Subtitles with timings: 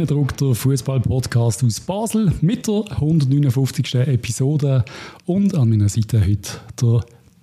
[0.00, 3.94] Reindruck, der Fußball-Podcast aus Basel mit der 159.
[3.96, 4.84] Episode.
[5.26, 7.00] Und an meiner Seite heute der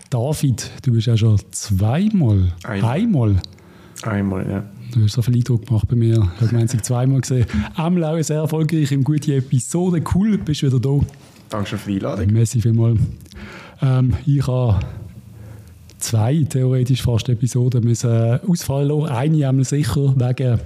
[0.10, 0.72] David.
[0.82, 2.52] Du bist ja schon zweimal.
[2.64, 3.36] Ein- Einmal.
[4.04, 4.64] Einmal, ja.
[4.94, 6.14] Du hast so viel Eindruck gemacht bei mir.
[6.40, 7.46] Ich habe habe zweimal gesehen.
[7.76, 10.02] Einmal auch sehr erfolgreich im gute Episode.
[10.16, 11.00] Cool, bist wieder da.
[11.50, 12.28] Danke schön für die Einladung.
[12.34, 13.00] Messi vielmals.
[13.82, 14.80] Ähm, ich habe
[16.00, 19.14] zwei theoretisch fast Episoden müssen äh, ausfallen lassen.
[19.14, 20.60] Eine einmal sicher wegen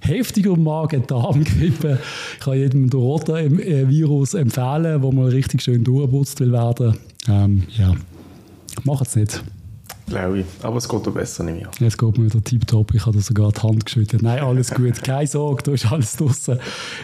[0.00, 1.98] heftiger Magen-Darm-Grippe.
[2.34, 6.96] Ich kann jedem den roten äh, Virus empfehlen, wo man richtig schön durchputzt will werden.
[7.28, 7.94] Ähm, ja,
[8.84, 9.42] mach es nicht.
[10.06, 10.46] Glaube ich.
[10.62, 11.70] Aber es geht doch besser nicht mehr.
[11.80, 12.94] Jetzt geht mir wieder tiptop.
[12.94, 14.22] Ich habe dir sogar die Hand geschüttelt.
[14.22, 15.02] Nein, alles gut.
[15.02, 16.58] Keine Sorge, da ist alles draußen.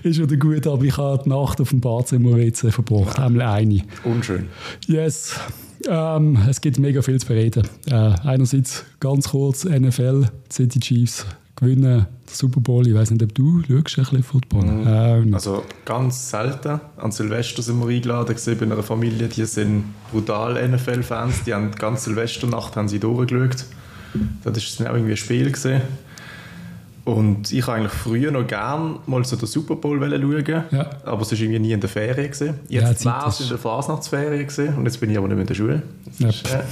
[0.05, 3.19] Ist wieder gut, aber ich habe die Nacht auf dem Badzimmer WC verbracht.
[3.19, 3.83] Einmal eine.
[4.05, 4.47] Unschön.
[4.87, 5.35] Yes.
[5.89, 7.67] Ähm, es gibt mega viel zu bereden.
[7.91, 12.87] Äh, einerseits ganz kurz NFL, City Chiefs gewinnen den Super Bowl.
[12.87, 14.65] Ich weiß nicht, ob du schaust ein bisschen Football.
[14.87, 16.81] Ähm, Also ganz selten.
[16.97, 21.45] An Silvester sind wir eingeladen gewesen bei einer Familie, die sind brutal NFL-Fans.
[21.45, 23.65] Die haben die ganze Silvesternacht haben sie durchgeschaut.
[24.45, 25.81] Das ist dann auch irgendwie ein Spiel gewesen.
[27.05, 30.91] Und ich habe eigentlich früher noch gern mal so den Super Bowl schauen, Ja.
[31.05, 32.31] aber es war irgendwie nie in der Ferien.
[32.31, 32.55] Gewesen.
[32.69, 35.35] Ja, Jetzt Zeit war es in der Fasnachtsferien gewesen, und jetzt bin ich aber nicht
[35.35, 35.83] mehr in der Schule.
[36.07, 36.29] Das Ja.
[36.29, 36.63] ist, äh,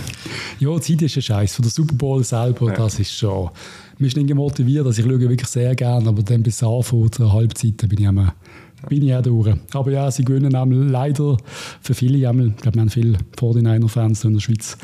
[0.64, 1.54] ja, die Zeit ist ein Scheiß.
[1.56, 2.74] Für den Super Bowl selber, Ja.
[2.76, 3.50] das ist schon.
[3.98, 7.76] Mich nicht motiviert, also ich schaue wirklich sehr gerne, aber dann bis anfängt, zur Halbzeit,
[7.88, 8.32] bin ich einmal
[8.88, 9.54] bin ich auch durch.
[9.72, 10.50] Aber ja, sie gewinnen
[10.90, 11.38] leider
[11.80, 14.76] für viele einmal, ich glaube, wir haben viele 49er-Fans in der Schweiz.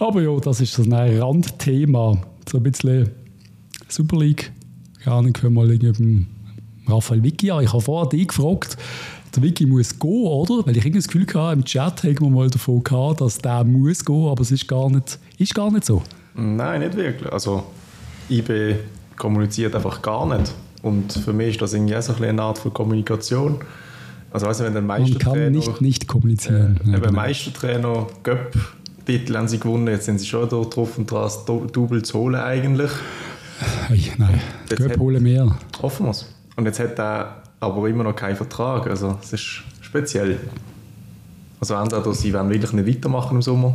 [0.00, 2.18] Aber ja, das ist so ein Randthema.
[2.50, 3.10] So ein bisschen
[3.94, 4.52] Super League.
[5.02, 6.26] Keine Ahnung, können wir mal irgendwie
[6.86, 7.62] Raphael Vicky an.
[7.64, 8.76] Ich habe vorher dich gefragt,
[9.34, 10.66] der Vicky muss gehen, oder?
[10.66, 13.64] Weil ich irgendwie das Gefühl hatte, im Chat haben wir mal davon gehabt, dass der
[13.64, 16.02] muss gehen, aber es ist gar nicht, ist gar nicht so.
[16.34, 17.32] Nein, nicht wirklich.
[17.32, 17.64] Also,
[18.30, 18.76] IB
[19.16, 20.52] kommuniziert einfach gar nicht.
[20.82, 23.58] Und für mich ist das irgendwie auch so eine Art von Kommunikation.
[24.30, 25.50] Also, weißt du, wenn der Man kann Meistertrainer.
[25.50, 26.80] nicht, nicht kommunizieren.
[26.86, 27.12] äh, Ja, genau.
[27.12, 29.86] Meistertrainer, Göpp-Titel haben sie gewonnen.
[29.88, 32.90] Jetzt sind sie schon da drauf und dran, das Do- Double zu holen, eigentlich.
[33.88, 35.56] Hey, nein, hat- holen mehr.
[35.82, 36.26] Hoffen wir es.
[36.56, 38.86] Und jetzt hat er aber immer noch keinen Vertrag.
[38.88, 40.38] Also, es ist speziell.
[41.60, 43.74] Also, entweder sie wollen wirklich nicht weitermachen im Sommer.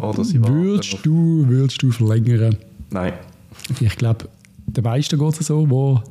[0.00, 2.56] Oder sie Würdest du, würdest du verlängern?
[2.90, 3.14] Nein.
[3.80, 4.28] Ich glaube,
[4.66, 6.02] den meisten geht es so, wo,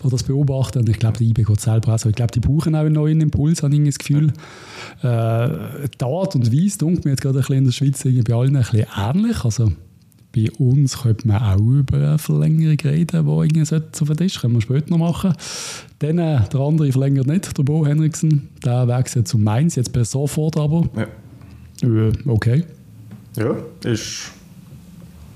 [0.00, 0.78] wo das beobachten.
[0.78, 2.08] Und ich glaube, der IB geht selber auch so.
[2.08, 4.32] Ich glaube, die brauchen auch einen neuen Impuls, habe ich das Gefühl.
[5.02, 5.48] Äh,
[6.00, 8.56] die Art und Weise, denkt mir jetzt gerade ein bisschen in der Schweiz bei allen
[8.56, 9.44] ein bisschen ähnlich.
[9.44, 9.72] Also,
[10.34, 14.54] bei uns könnte man auch über eine Verlängerung reden, die irgendwie auf den Tisch können
[14.54, 15.34] wir später noch machen.
[15.98, 18.48] Dann äh, der andere verlängert nicht, der Bo Henriksen.
[18.64, 20.88] Der wechselt zu Mainz, jetzt per sofort aber.
[20.96, 21.88] Ja.
[21.88, 22.64] Äh, okay.
[23.36, 24.32] Ja, ist.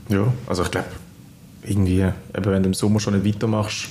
[0.09, 0.89] Ja, also ich glaube,
[1.65, 2.15] irgendwie, eben
[2.45, 3.89] wenn du im Sommer schon nicht weitermachst,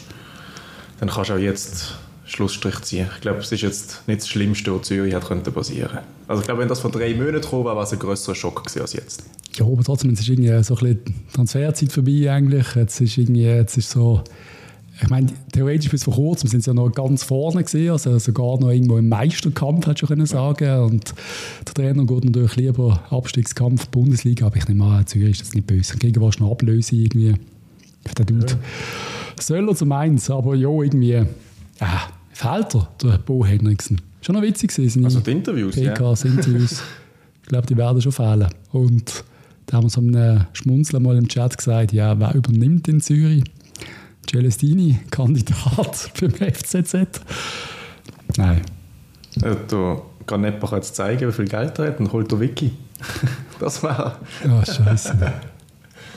[1.00, 1.96] dann kannst du auch jetzt
[2.26, 3.08] Schlussstrich ziehen.
[3.16, 6.00] Ich glaube, es ist jetzt nicht das Schlimmste, was Zürich hat könnte passieren.
[6.28, 8.64] Also ich glaube, wenn das vor drei Monaten gekommen wäre, wäre es ein grösserer Schock
[8.64, 9.26] gewesen als jetzt.
[9.58, 12.76] Ja, aber trotzdem, es ist irgendwie so ein bisschen Transferzeit vorbei eigentlich.
[12.76, 14.22] Jetzt ist irgendwie, jetzt ist so,
[15.02, 18.60] ich meine, theoretisch bis vor kurzem sind sie ja noch ganz vorne gesehen, also sogar
[18.60, 20.80] noch irgendwo im Meisterkampf, hätte ich schon können sagen.
[20.84, 21.14] Und
[21.68, 25.68] der Trainer geht natürlich lieber Abstiegskampf Bundesliga, aber ich nehme an, Zürich ist das nicht
[25.68, 25.98] böse.
[25.98, 27.36] Gegen was eine Ablöse irgendwie.
[28.18, 28.58] Der Dude.
[29.40, 31.26] Soll er zum Eins, aber ja, irgendwie, äh,
[32.32, 34.00] fehlt er, der Bo Henriksen.
[34.22, 35.94] Schon noch witzig gewesen, Also die Interviews, ja.
[35.94, 36.72] PKs, Interviews.
[37.44, 38.48] ich glaube, die werden schon fehlen.
[38.72, 39.24] Und
[39.66, 43.44] da haben wir so einem Schmunzeln mal im Chat gesagt, ja, wer übernimmt in Zürich?
[44.30, 46.94] Celestini, Kandidat beim FCZ.
[48.38, 48.62] Nein.
[49.42, 49.56] Ja,
[50.28, 52.72] Ganepa kann jetzt zeigen, wie viel Geld er hat und holt der Wiki.
[53.60, 54.18] das wäre...
[54.48, 55.16] Ah, scheiße.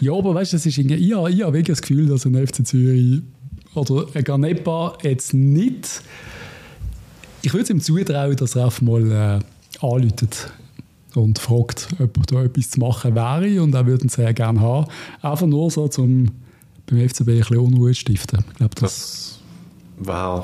[0.01, 2.25] ja, aber weißt du, das ist irgendwie, ich, habe- ich habe wirklich das Gefühl, dass
[2.25, 3.23] ein FC Zürich
[3.75, 6.03] oder ein Ganepa jetzt nicht.
[7.43, 9.41] Ich würde es ihm zutrauen, dass er einfach mal
[9.83, 10.51] äh, anläutet
[11.21, 13.63] und fragt, ob da etwas zu machen wäre.
[13.63, 14.87] Und er würde ihn sehr gerne haben.
[15.23, 16.27] Einfach nur so, um
[16.87, 18.45] beim FCB ein bisschen Unruhe zu stiften.
[18.51, 19.39] Ich glaube, das,
[19.99, 20.43] Das wäre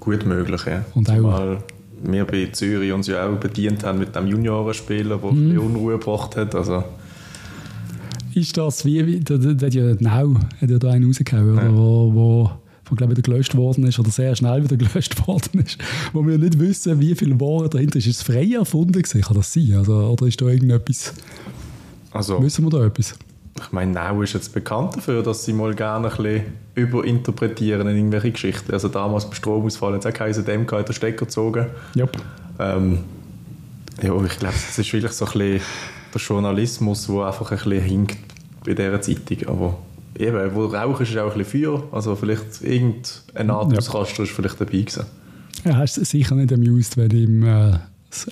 [0.00, 0.84] gut möglich, ja.
[0.94, 1.58] Und auch-
[2.02, 5.58] wir bei Zürich uns ja auch bedient haben mit dem Juniorenspieler, der Mhm.
[5.58, 6.54] Unruhe gebracht hat.
[6.54, 6.84] Also,
[8.34, 11.54] ist das wie, wie der, der, der hat ja Nau hat ja da einen rausgehauen,
[11.58, 12.50] oder, wo, wo
[12.88, 15.78] von, glaube ich, wieder gelöscht worden ist oder sehr schnell wieder gelöscht worden ist,
[16.12, 18.06] wo wir nicht wissen, wie viel Ware dahinter ist.
[18.06, 19.20] Ist es frei erfunden gewesen?
[19.20, 19.74] Kann das sein?
[19.76, 21.14] Also, oder ist da irgendetwas,
[22.10, 23.14] also wissen wir da etwas?
[23.60, 26.42] ich meine, Nau ist jetzt bekannt dafür, dass sie mal gerne ein bisschen
[26.74, 28.72] überinterpretieren in irgendwelche Geschichten.
[28.72, 31.66] Also damals beim Stromausfall hat es auch geheißen, dem hat der Stecker gezogen.
[31.94, 32.06] Ja.
[32.58, 33.00] Ähm,
[34.02, 35.60] ja, ich glaube, es ist wirklich so ein bisschen
[36.14, 38.18] der Journalismus, der einfach ein bisschen hinkt
[38.64, 39.48] bei dieser Zeitung.
[39.48, 39.78] Aber
[40.18, 41.82] eben, wo Rauch ist, ist auch ein bisschen Feuer.
[41.92, 45.04] Also vielleicht irgendein Atemskasten ist vielleicht dabei gewesen.
[45.64, 47.78] Ja, hast sicher nicht amused, wenn ihm äh,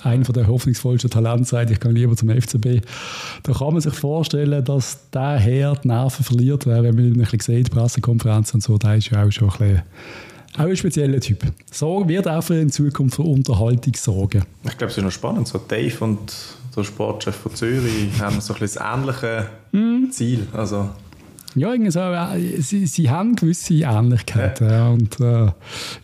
[0.02, 2.80] einer der hoffnungsvollsten Talente sagt, ich gehe lieber zum FCB.
[3.42, 7.20] Da kann man sich vorstellen, dass der Herr die Nerven verliert, wenn man ihn ein
[7.20, 9.82] bisschen sieht, Pressekonferenzen und so, der ist ja auch schon ein bisschen
[10.58, 11.40] auch ein spezieller Typ.
[11.70, 14.44] So wird auch für in Zukunft für Unterhaltung sorgen.
[14.64, 15.46] Ich glaube, es ist noch spannend.
[15.46, 16.32] So Dave und
[16.74, 20.10] der Sportchef von Zürich haben so ein bisschen das ähnliche mm.
[20.10, 20.46] Ziel.
[20.54, 20.88] Also
[21.56, 24.68] ja, irgendwie so, äh, sie, sie haben gewisse Ähnlichkeiten.
[24.68, 24.88] Ja.
[24.90, 25.50] Und äh,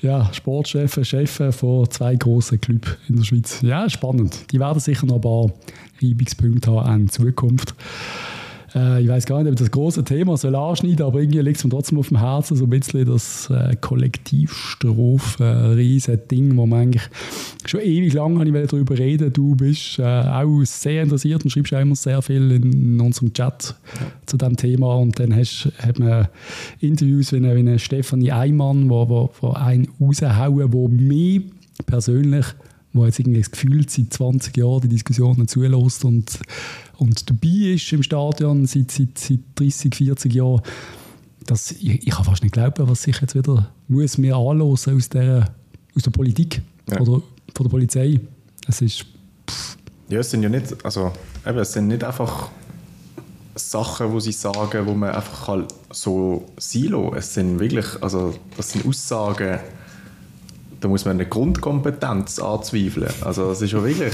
[0.00, 3.60] ja, Sportchef, Chef von zwei grossen Clubs in der Schweiz.
[3.62, 4.50] Ja, spannend.
[4.50, 5.50] Die werden sicher noch ein paar
[6.02, 7.74] Reibungspunkte haben in Zukunft.
[8.74, 11.64] Äh, ich weiß gar nicht, ob das große Thema soll anschneiden, aber irgendwie liegt es
[11.64, 16.66] mir trotzdem auf dem Herzen, so ein bisschen das äh, Kollektivstrophe, ein riesen Ding, wo
[16.66, 17.08] man eigentlich
[17.66, 19.32] schon ewig lang habe ich darüber reden.
[19.32, 23.74] Du bist äh, auch sehr interessiert und schreibst auch immer sehr viel in, unserem Chat
[24.26, 26.28] zu diesem Thema und dann hast, hat man
[26.80, 31.42] Interviews wie eine, wie Stefanie Eimann, wo, wo, wo einen raushauen, wo mich
[31.86, 32.46] persönlich
[32.92, 36.40] wo jetzt irgendwie das Gefühl seit 20 Jahren die Diskussionen zulässt und,
[36.98, 40.62] und dabei ist im Stadion seit, seit, seit 30, 40 Jahren,
[41.46, 45.08] dass ich, ich kann fast nicht glauben, was ich jetzt wieder muss mir anlösen aus
[45.08, 45.54] der,
[45.96, 47.00] aus der Politik ja.
[47.00, 47.22] oder
[47.54, 48.20] von der Polizei.
[48.68, 49.04] Es ist
[49.48, 49.76] pff.
[50.08, 51.12] ja, es sind ja nicht, also
[51.46, 52.50] eben, es sind nicht einfach
[53.54, 57.14] Sachen, wo sie sagen, wo man einfach halt so silo.
[57.14, 59.58] Es sind wirklich, also das sind Aussagen
[60.82, 63.08] da muss man eine Grundkompetenz anzweifeln.
[63.22, 64.12] Also es ist ja wirklich,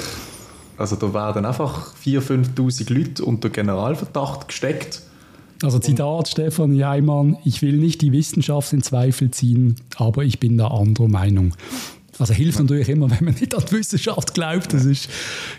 [0.77, 5.03] also da werden einfach 4'000, 5'000 Leute unter Generalverdacht gesteckt.
[5.63, 10.59] Also Zitat Stefan Jaimann, ich will nicht die Wissenschaft in Zweifel ziehen, aber ich bin
[10.59, 11.55] da anderer Meinung.
[12.19, 14.73] Also hilft natürlich immer, wenn man nicht an die Wissenschaft glaubt.
[14.75, 15.09] Das ist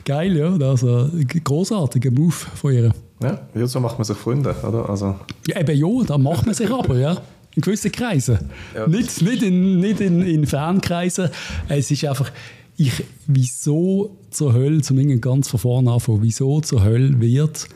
[0.06, 0.56] geil, ja.
[0.58, 1.10] Also
[1.44, 2.94] großartiger Move von ihr.
[3.22, 4.90] Ja, so macht man sich Freunde, oder?
[4.90, 5.16] Also.
[5.48, 7.18] Ja, eben ja, da macht man sich aber, ja
[7.56, 8.40] in gewissen Kreisen.
[8.76, 8.88] Ja.
[8.88, 11.30] Nicht, nicht, in, nicht in, in Fankreisen.
[11.68, 12.32] Es ist einfach,
[12.78, 17.68] ich, wieso zur Hölle, zum ganz von vorne anfangen, wieso zur Hölle wird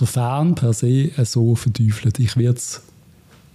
[0.00, 2.18] der Fan per se so verteufelt?
[2.18, 2.82] Ich werde es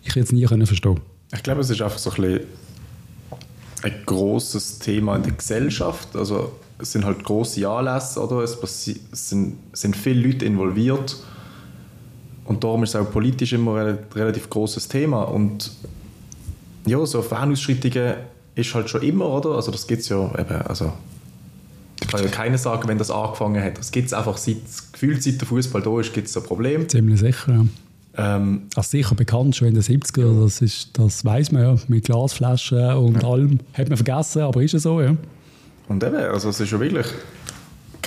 [0.03, 0.99] ich nie können verstehen.
[1.33, 2.41] Ich glaube, es ist einfach so ein, bisschen
[3.83, 6.15] ein grosses Thema in der Gesellschaft.
[6.15, 8.37] Also es sind halt grosse Anlässe, oder?
[8.37, 8.57] Es,
[9.11, 11.17] es sind, sind viele Leute involviert
[12.49, 15.21] und darum ist es auch politisch immer ein relativ großes Thema.
[15.21, 15.71] Und
[16.87, 18.15] ja, so Fanausschreitungen
[18.55, 19.51] ist halt schon immer, oder?
[19.51, 20.91] Also das gibt es ja eben, also
[22.01, 23.77] ich kann ja keiner sagen, wenn das angefangen hat.
[23.77, 24.57] Das gibt es einfach seit,
[24.91, 26.89] gefühlt seit der Fußball da ist, gibt es ein Problem.
[26.89, 28.35] Ziemlich sicher, ja.
[28.35, 32.05] Ähm, also sicher bekannt schon in den 70er, das, ist, das weiß man ja, mit
[32.05, 33.29] Glasflaschen und ja.
[33.29, 33.59] allem.
[33.73, 35.15] Hat man vergessen, aber ist ja so, ja.
[35.87, 37.05] Und eben, also es ist schon wirklich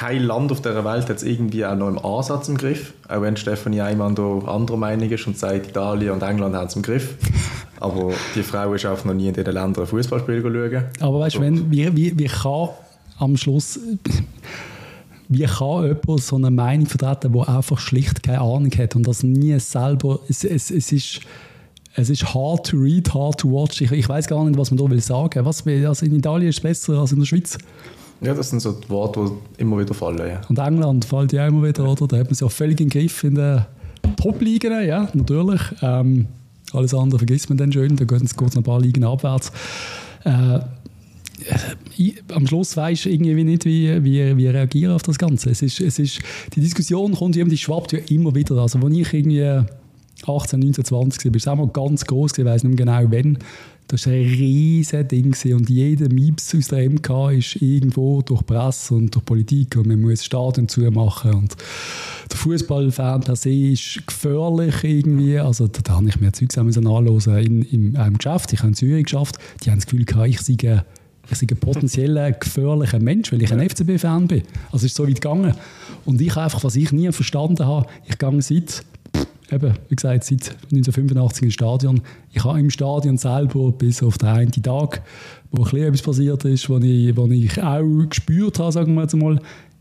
[0.02, 2.92] kein Land auf der Welt hat es irgendwie auch noch im Ansatz im Griff.
[3.08, 6.74] Auch wenn Stefanie Eimann da anderer Meinung ist und sagt, Italien und England haben es
[6.74, 7.14] im Griff.
[7.78, 10.84] Aber die Frau ist auch noch nie in diesen Ländern Fußballspiel schauen.
[10.98, 12.70] Aber weißt du, wie, wie, wie kann
[13.20, 13.78] am Schluss
[15.28, 19.22] wie kann jemand so eine Meinung vertreten, der einfach schlicht keine Ahnung hat und das
[19.22, 20.18] nie selber.
[20.28, 21.20] Es, es, es, ist,
[21.94, 23.80] es ist hard to read, hard to watch.
[23.80, 25.44] Ich, ich weiß gar nicht, was man da will sagen.
[25.44, 27.56] Was, also in Italien ist es besser als in der Schweiz.
[28.22, 30.18] Ja, das sind so die Worte, die immer wieder fallen.
[30.18, 30.40] Ja.
[30.48, 32.06] Und England fällt ja immer wieder, oder?
[32.06, 33.64] Da hat man sich auch völlig im Griff in den
[34.16, 35.60] Top-Ligen, ja, natürlich.
[35.82, 36.26] Ähm,
[36.72, 39.50] alles andere vergisst man dann schön, da geht es noch ein paar Ligen abwärts.
[40.24, 40.60] Äh,
[41.96, 45.50] ich, am Schluss weisst du irgendwie nicht, wie, wie, wie reagieren auf das Ganze.
[45.50, 46.20] Es ist, es ist,
[46.54, 48.56] die Diskussion kommt die schwappt ja immer wieder.
[48.56, 49.64] Also, als ich irgendwie
[50.24, 53.10] 18, 19, 20 war, war es auch mal ganz groß, ich weiß nicht mehr genau
[53.10, 53.38] wann,
[53.92, 58.94] das war ein riesiges Ding und jeder Mips aus der MK ist irgendwo durch Presse
[58.94, 61.34] und durch Politik und man muss Stadien zumachen.
[61.34, 61.54] Und
[62.30, 67.62] der Fußballfan per se ist gefährlich irgendwie, also da habe ich mir Zeugs anhören in,
[67.64, 70.56] in einem Geschäft, ich habe in Zürich geschafft, die haben das Gefühl gehabt, ich sei
[71.30, 74.42] ich sei ein potenzieller gefährlicher Mensch, weil ich ein FCB-Fan bin.
[74.72, 75.54] Also es ist so weit gegangen.
[76.04, 78.82] Und ich einfach, was ich nie verstanden habe, ich gehe seit
[79.52, 82.00] eben, wie gesagt, seit 1985 im Stadion.
[82.32, 85.02] Ich habe im Stadion selber bis auf den einen Tag,
[85.50, 89.40] wo etwas passiert ist, wo ich, wo ich auch gespürt habe, sagen wir jetzt mal,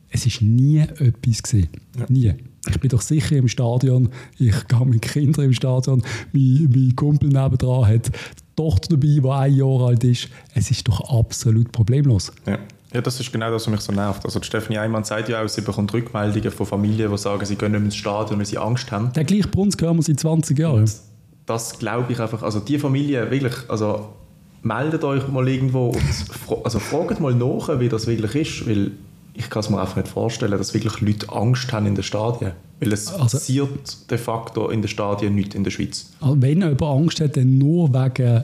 [0.10, 1.70] es ist nie etwas gesehen.
[1.98, 2.06] Ja.
[2.10, 2.34] Nie.
[2.70, 7.30] Ich bin doch sicher im Stadion, ich gehe mit Kindern im Stadion, mein, mein Kumpel
[7.30, 8.12] nebendran hat die
[8.56, 10.30] Tochter dabei, die ein Jahr alt ist.
[10.54, 12.32] Es ist doch absolut problemlos.
[12.46, 12.60] Ja.
[12.94, 14.26] Ja, das ist genau das, was mich so nervt.
[14.26, 17.72] Also Stefanie Eimann sagt ja auch, sie bekommt Rückmeldungen von Familien, die sagen, sie gehen
[17.72, 19.14] nicht mehr ins Stadion, weil sie Angst haben.
[19.14, 20.82] Der gleiche Brunz hören wir seit 20 Jahren.
[20.82, 20.92] Und
[21.46, 22.44] das glaube ich einfach.
[22.44, 24.10] Also die Familie, wirklich, also
[24.64, 26.02] meldet euch mal irgendwo und
[26.66, 28.92] also fragt mal nach, wie das wirklich ist, weil
[29.34, 32.52] ich kann es mir einfach nicht vorstellen, dass wirklich Leute Angst haben in den Stadien.
[32.82, 36.12] Weil es Also- passiert de facto in den Stadien nicht in der Schweiz.
[36.20, 38.42] Also wenn jemand Angst hat, dann nur wegen,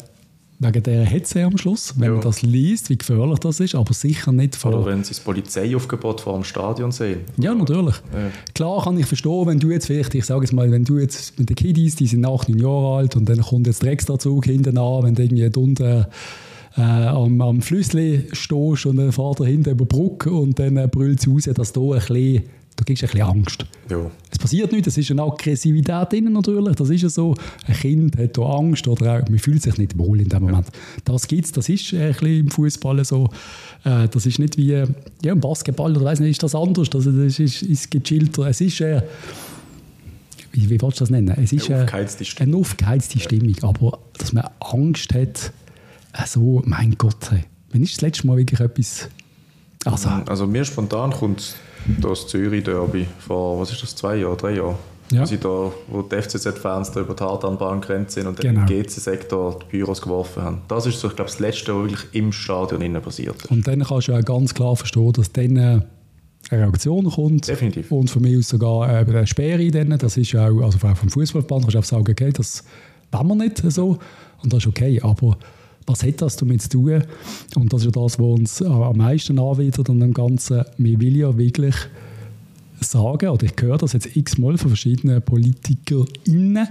[0.60, 2.12] wegen dieser Hetze am Schluss, wenn Ja.
[2.14, 4.74] man das liest, wie gefährlich das ist, aber sicher nicht vor...
[4.74, 7.20] Oder wenn sie das Polizeiaufgebot vor dem Stadion sehen.
[7.38, 7.96] Ja, natürlich.
[8.14, 8.32] Ja.
[8.56, 11.38] Klar kann ich verstehen, wenn du jetzt vielleicht, ich sage jetzt mal, wenn du jetzt
[11.38, 14.46] mit den Kiddies, die sind 8, 9 Jahre alt und dann kommt jetzt der Extrazug
[14.46, 16.06] hinten an, wenn du irgendwie da unten
[16.76, 20.78] äh, am, am Flüssli stehst und dann fährt er hinten über die Brücke und dann
[20.78, 22.44] äh, brüllt es raus, dass du ein bisschen,
[22.78, 23.66] du kriegst ein bisschen Angst.
[23.90, 24.10] Ja.
[24.32, 27.36] Es passiert nichts, es ist eine Aggressivität drin natürlich, das ist ja so.
[27.68, 30.68] Ein Kind hat da Angst oder auch, man fühlt sich nicht wohl in dem Moment.
[31.04, 33.30] Das gibt es, das ist ein bisschen im Fußball so.
[33.84, 34.86] Äh, das ist nicht wie ja,
[35.32, 38.48] im Basketball oder weiß nicht, ist das anders, das, das ist, ist gechillter.
[38.48, 39.02] Es ist, äh,
[40.52, 41.36] wie, wie willst du das nennen?
[41.42, 42.54] Es ist Eine äh, aufgeheizte Stimmung.
[42.54, 45.52] eine aufgeheizte Stimmung, aber dass man Angst hat,
[46.26, 47.44] so, mein Gott, hey.
[47.72, 49.10] wann ist das letzte Mal wirklich etwas...
[49.86, 51.56] Also, Also mir spontan kommt
[52.02, 54.76] das Zürich Derby vor, was ist das, zwei Jahre, drei Jahre?
[55.10, 55.22] Ja.
[55.22, 58.62] Wo, sie da, wo die FCZ-Fans da über die Hartanbahn gerannt sind und Genau.
[58.62, 60.62] im GC-Sektor die Büros geworfen haben.
[60.68, 63.50] Das ist so, ich glaube, das Letzte, was wirklich im Stadion innen passiert ist.
[63.50, 65.88] Und dann kannst du auch ganz klar verstehen, dass dann äh, eine
[66.52, 67.48] Reaktion kommt.
[67.48, 67.90] Definitiv.
[67.92, 69.70] Und von mir aus sogar äh, eine Sperre.
[69.72, 69.98] Dann.
[69.98, 72.64] Das ist auch, also vom Fußballverband kannst du auch sagen, okay, das
[73.12, 73.98] wollen wir nicht so.
[74.44, 75.00] Und das ist okay.
[75.02, 75.38] Aber
[75.88, 77.04] was hat das damit zu tun?
[77.56, 80.64] Und das ist ja das, was uns am meisten anwidert an dem Ganzen.
[80.78, 81.76] Wir will ja wirklich
[82.82, 86.68] sagen, oder ich höre das jetzt x-mal von verschiedenen PolitikerInnen,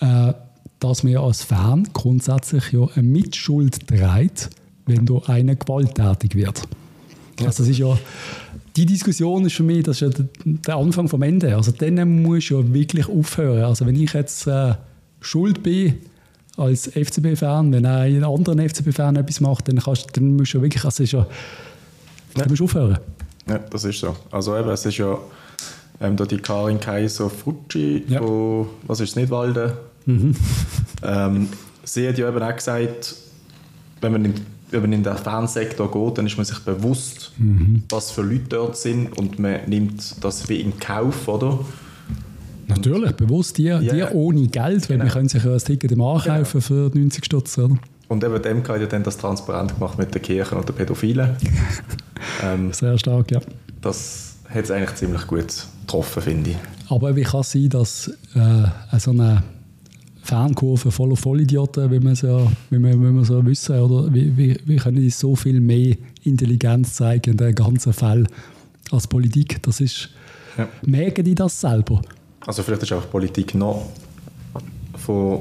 [0.00, 0.32] äh,
[0.78, 4.50] dass wir als Fan grundsätzlich ja eine Mitschuld trägt,
[4.86, 6.62] wenn da einer gewalttätig wird.
[7.40, 7.98] Also das ist ja,
[8.76, 11.56] die Diskussion ist für mich, das ist ja der, der Anfang vom Ende.
[11.56, 13.64] Also dann musst du ja wirklich aufhören.
[13.64, 14.74] Also wenn ich jetzt äh,
[15.20, 15.94] schuld bin
[16.60, 20.84] als FCB-Fan, wenn ein anderer FCB-Fan etwas macht, dann, kannst, dann musst du ja wirklich,
[20.84, 21.26] also ist ja,
[22.34, 22.98] dann musst du aufhören.
[23.48, 24.14] Ja, das ist so.
[24.30, 25.18] Also eben, es ist ja
[26.00, 28.20] ähm, da die Karin Kaiser Frucci, Ja.
[28.22, 29.72] wo, was ist es, Nidwalden?
[31.02, 31.48] Ähm,
[31.84, 33.14] sie hat ja eben auch gesagt,
[34.02, 34.34] wenn man in,
[34.70, 37.32] wenn man in den Fansektor geht, dann ist man sich bewusst,
[37.88, 41.58] was für Leute dort sind und man nimmt das wie in Kauf, oder?
[42.70, 44.10] Natürlich, bewusst die, die Ja.
[44.12, 45.04] ohne Geld, weil Genau.
[45.04, 47.76] wir können sich ja ein Ticket im Ankaufen für 90 Stutz, oder?
[48.08, 51.36] Und eben dem hat ja dann das transparent gemacht mit den Kirchen und den Pädophilen.
[52.42, 53.40] ähm, Sehr stark, ja.
[53.80, 55.46] das hat es eigentlich ziemlich gut
[55.82, 56.56] getroffen, finde ich.
[56.88, 59.42] Aber wie kann es sein, dass äh, so eine
[60.22, 62.38] Fankurve voller Vollidioten, wie wir es ja,
[62.70, 65.96] wie wir, wie wir so wissen, oder wie, wie, wie können die so viel mehr
[66.24, 68.26] Intelligenz zeigen in den ganzen Fall
[68.90, 69.62] als Politik?
[69.62, 70.10] Das ist,
[70.58, 70.68] Ja.
[70.84, 72.02] merken die das selber?
[72.46, 73.88] Also vielleicht ist auch Politik noch
[74.96, 75.40] von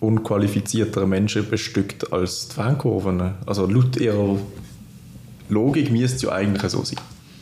[0.00, 3.34] unqualifizierteren Menschen bestückt als die Fankurven.
[3.46, 4.38] Also laut ihrer
[5.48, 6.98] Logik müsste es ja eigentlich so sein.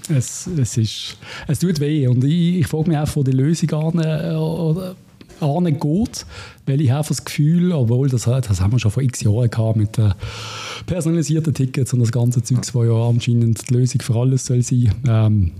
[0.09, 1.17] Es, es, ist,
[1.49, 4.95] es tut weh und ich, ich frage mich auch, wo die Lösung an, äh, oder
[5.41, 6.27] an geht,
[6.65, 9.77] weil ich habe das Gefühl, obwohl das, das haben wir schon vor x Jahren gehabt
[9.77, 10.15] mit den
[10.87, 14.95] personalisierten Tickets und das ganze Zeugs, wo ja anscheinend die Lösung für alles soll sein,
[15.09, 15.51] ähm,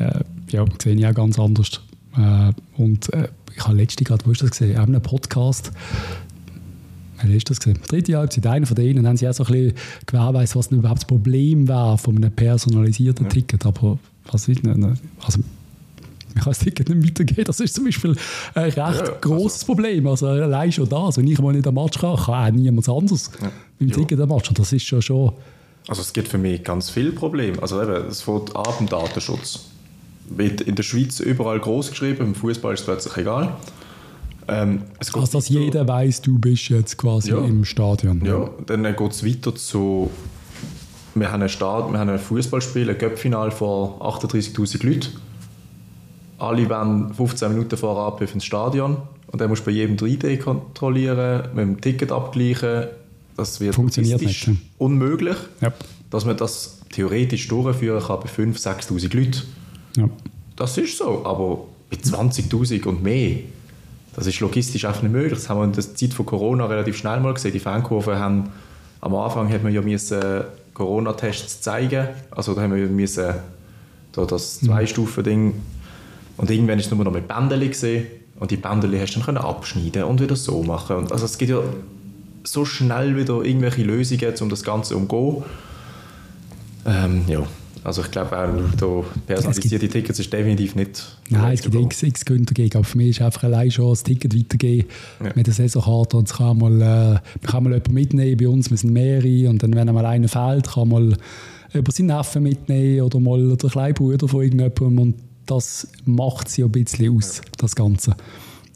[0.00, 0.20] äh,
[0.50, 1.80] ja, sehe ich auch ganz anders.
[2.16, 5.72] Äh, und äh, ich habe letztens gerade, wo ist das gesehen, auch einen Podcast,
[7.24, 7.78] Wer ist das gesehen?
[7.86, 9.74] Dritte Halbzeit, einer von denen, haben sie auch so ein bisschen
[10.06, 13.64] gewährleistet, was denn überhaupt das Problem war von einem personalisierten Ticket.
[13.64, 13.98] Aber
[14.30, 14.84] was ist denn?
[15.20, 15.38] Also,
[16.34, 17.44] man kann das Ticket nicht weitergeben.
[17.44, 18.16] Das ist zum Beispiel
[18.54, 20.06] ein recht Ja, grosses Problem.
[20.06, 21.16] Also allein schon das.
[21.16, 23.30] Wenn ich mal nicht am Match kann, kann auch niemand anderes
[23.78, 23.96] mit dem Ja.
[23.96, 24.48] Ticket am Match.
[24.48, 25.32] Und das ist schon schon...
[25.88, 27.60] Also es gibt für mich ganz viele Probleme.
[27.60, 29.66] Also eben, es fängt an beim Datenschutz.
[30.36, 33.54] Wird in der Schweiz überall groß geschrieben, im Fußball ist es plötzlich egal.
[34.48, 37.38] Ähm, Also, dass weiter- jeder weiß, du bist jetzt quasi Ja.
[37.44, 38.24] im Stadion.
[38.24, 40.10] Ja, dann geht es weiter zu.
[41.14, 45.08] Wir haben ein, Start, wir haben ein Fußballspiel, ein Cup-Final vor 38.000 Leuten.
[46.38, 48.96] Alle wollen 15 Minuten vor Abpfiff ins Stadion.
[49.28, 52.86] Und dann musst du bei jedem 3D kontrollieren, mit dem Ticket abgleichen.
[53.36, 55.72] Das wird Funktioniert nicht, unmöglich, Ja.
[56.10, 59.42] dass man das theoretisch durchführen kann bei 5.000, 6.000 Leuten.
[59.96, 60.08] Ja.
[60.56, 63.38] Das ist so, aber bei 20.000 und mehr,
[64.14, 65.32] das ist logistisch einfach nicht möglich.
[65.32, 67.52] Das haben wir in der Zeit von Corona relativ schnell mal gesehen.
[67.52, 68.50] Die Fankurven haben,
[69.00, 70.20] am Anfang hat man ja müssen
[70.74, 73.34] Corona-Tests zeigen, also da haben wir müssen
[74.12, 75.54] da das Zwei-Stufen-Ding
[76.36, 78.06] und irgendwann ist es nur noch mit Bändeli gesehen
[78.38, 80.96] und die Bändeli hast du dann können abschneiden und wieder so machen.
[80.96, 81.60] Und also es gibt ja
[82.44, 85.44] so schnell wieder irgendwelche Lösungen, um das Ganze zu umgehen.
[86.84, 87.42] Ähm, ja,
[87.84, 92.24] also ich glaube auch, da personalisierte Tickets ist definitiv nicht Nein, es gibt x, x
[92.24, 94.88] Gründe dagegen, aber für mich ist einfach allein schon das Ticket weitergeben.
[95.22, 95.32] Ja.
[95.34, 98.36] mit der Saisonkarte und es kann mal, äh, man kann mal jemanden mitnehmen.
[98.36, 99.48] Bei uns, wir sind mehrere.
[99.48, 101.16] Und dann, wenn einmal einer fehlt, kann mal
[101.72, 104.98] über seinen Neffen mitnehmen oder mal der kleine Bruder von irgendjemandem.
[104.98, 105.14] Und
[105.46, 108.14] das macht sie ein bisschen aus, das Ganze.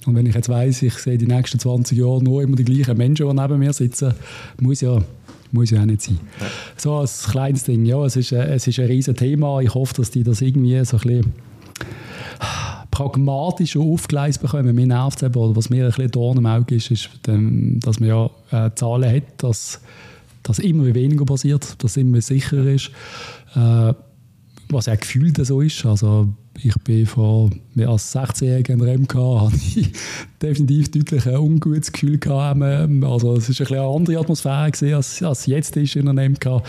[0.07, 2.97] Und wenn ich jetzt weiss, ich sehe die nächsten 20 Jahre nur immer die gleichen
[2.97, 4.15] Menschen, die neben mir sitzen,
[4.61, 5.03] muss ja,
[5.53, 6.19] muss ja auch nicht sein.
[6.77, 9.61] So als kleines Ding, ja, es ist, es ist ein riesiges Thema.
[9.61, 11.33] Ich hoffe, dass die das irgendwie so ein bisschen
[12.91, 14.75] pragmatisch aufgeleist bekommen.
[14.75, 18.09] Mir nervt es oder was mir ein bisschen Dorn im Auge ist, ist, dass man
[18.09, 19.81] ja äh, Zahlen hat, dass,
[20.43, 22.91] dass immer weniger passiert, dass immer sicherer ist.
[23.55, 23.93] Äh,
[24.69, 25.85] was ja gefühlt so ist.
[25.87, 26.29] Also
[26.63, 29.93] ich bin vor mehr als 16-Jährigen in MK, habe ich
[30.41, 32.61] definitiv deutlich ein ungutes Gefühl gehabt.
[32.63, 36.63] Ähm, also es ist eine andere Atmosphäre gewesen, als, als jetzt ist in der MK.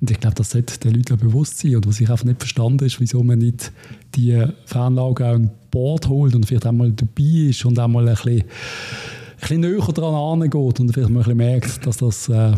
[0.00, 1.76] Und ich glaube, das sollte den Leuten bewusst sein.
[1.76, 3.72] Und was ich einfach nicht verstanden ist, wieso man nicht
[4.14, 8.40] die Fernlage auch an Bord holt und vielleicht einmal dabei ist und einmal ein bisschen,
[8.40, 12.52] ein bisschen näher daran angeht und vielleicht mal ein bisschen merkt, dass das, äh,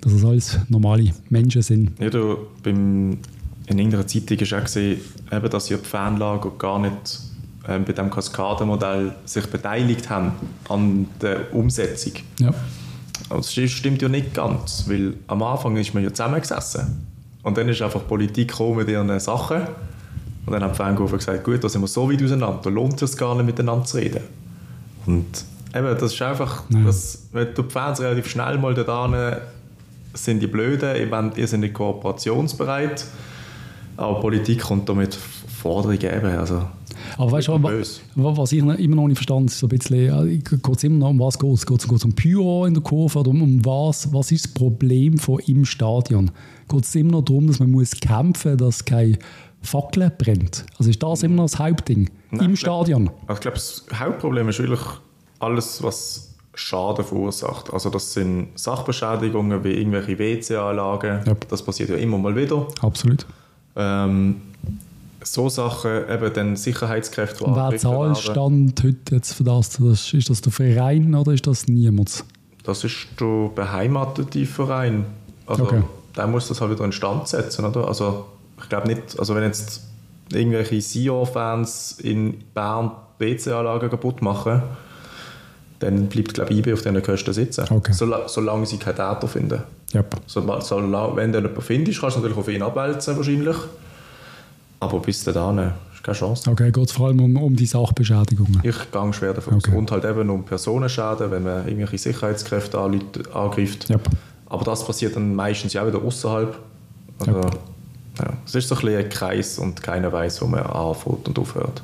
[0.00, 1.92] dass das alles normale Menschen sind.
[2.00, 3.18] Ja, du, beim
[3.70, 5.00] in irgendeiner Zeitung ist auch gesehen,
[5.30, 7.20] eben, dass sie die Fanlager gar nicht
[7.68, 10.32] ähm, bei dem Kaskadenmodell sich beteiligt haben
[10.68, 12.14] an der Umsetzung.
[12.40, 12.52] Ja.
[13.28, 17.06] Das stimmt ja nicht ganz, weil am Anfang ist man ja zusammengesessen
[17.44, 19.60] und dann ist einfach Politik gekommen mit ihren Sachen
[20.46, 23.00] und dann haben die Fangerufen gesagt, gut, da sind wir so weit auseinander, da lohnt
[23.02, 24.22] es gar nicht miteinander zu reden.
[25.06, 26.80] Und eben, das ist einfach, ja.
[26.84, 29.40] das, wenn du die Fans relativ schnell mal da
[30.12, 33.04] sind die Blöden, ihr seid nicht kooperationsbereit,
[34.00, 36.38] aber Politik kommt da mit Forderungen eben.
[36.38, 36.62] Also,
[37.18, 37.62] aber weißt du,
[38.14, 41.18] was ich immer noch nicht verstanden ist so ein bisschen, geht es immer noch um
[41.20, 41.66] was geht es?
[41.66, 44.12] Geht es um Pyro in der Kurve oder um was?
[44.12, 46.30] Was ist das Problem von im Stadion?
[46.68, 49.18] Geht es immer noch darum, dass man muss kämpfen muss, dass keine
[49.62, 50.64] Fackel brennt?
[50.78, 53.10] Also ist das immer noch das Hauptding Nein, im Stadion?
[53.26, 54.80] Glaub, ich glaube, das Hauptproblem ist wirklich
[55.40, 57.72] alles, was Schaden verursacht.
[57.72, 61.20] Also das sind Sachbeschädigungen wie irgendwelche WC-Anlagen.
[61.26, 61.34] Ja.
[61.48, 62.66] Das passiert ja immer mal wieder.
[62.80, 63.26] Absolut.
[63.76, 64.42] Ähm,
[65.22, 69.70] so Sachen, eben dann Sicherheitskräfte, die Wer zahlt Stand heute jetzt für das?
[69.78, 70.12] das?
[70.12, 72.24] Ist das der Verein oder ist das niemand?
[72.64, 75.04] Das ist der beheimatete Verein.
[75.46, 75.82] Also okay.
[76.16, 77.86] der muss das halt wieder in Stand setzen, oder?
[77.86, 78.26] Also
[78.60, 79.82] ich glaube nicht, also wenn jetzt
[80.32, 84.62] irgendwelche Sion-Fans in Bern WC-Anlagen kaputt machen,
[85.80, 87.64] dann bleibt glaube ich IB auf diesen Kosten sitzen.
[87.68, 87.92] Okay.
[87.92, 89.62] Solange, solange sie keinen Täter finden.
[89.94, 90.16] Yep.
[90.26, 90.76] So, so,
[91.16, 93.56] wenn du jemanden findest, kannst du natürlich auf ihn abwälzen wahrscheinlich.
[94.78, 96.50] Aber bis dahin ist keine Chance.
[96.50, 98.60] Okay, geht es vor allem um, um die Sachbeschädigungen?
[98.62, 99.74] Ich gehe schwer davon okay.
[99.74, 103.90] Und halt eben um Personenschäden, wenn man irgendwelche Sicherheitskräfte angreift.
[103.90, 104.08] Yep.
[104.46, 106.58] Aber das passiert dann meistens ja auch wieder außerhalb.
[107.18, 107.58] Also, yep.
[108.18, 111.82] ja, es ist so ein, ein Kreis und keiner weiß, wo man anfängt und aufhört.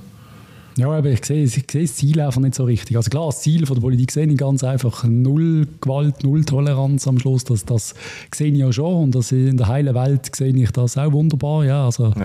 [0.77, 2.97] Ja, aber ich sehe, ich sehe das Ziel einfach nicht so richtig.
[2.97, 7.09] Also klar, das Ziel von der Politik sehe ich ganz einfach null Gewalt, null Toleranz
[7.09, 7.45] am Schluss.
[7.45, 7.95] Das, das
[8.35, 11.65] sehe ich ja schon und das in der heilen Welt sehe ich das auch wunderbar.
[11.65, 12.25] Ja, also ja.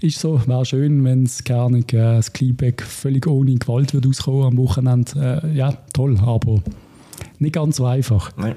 [0.00, 0.40] ist so.
[0.46, 4.56] Wäre schön, wenn es gar nicht äh, das Kleeback völlig ohne Gewalt wird auskommen am
[4.56, 5.42] Wochenende.
[5.44, 6.62] Äh, ja, toll, aber
[7.40, 8.30] nicht ganz so einfach.
[8.38, 8.54] Nein.